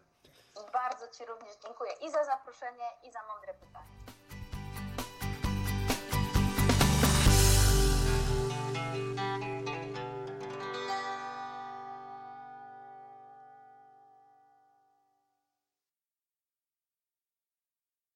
[0.73, 4.08] Bardzo Ci również dziękuję i za zaproszenie, i za mądre pytania.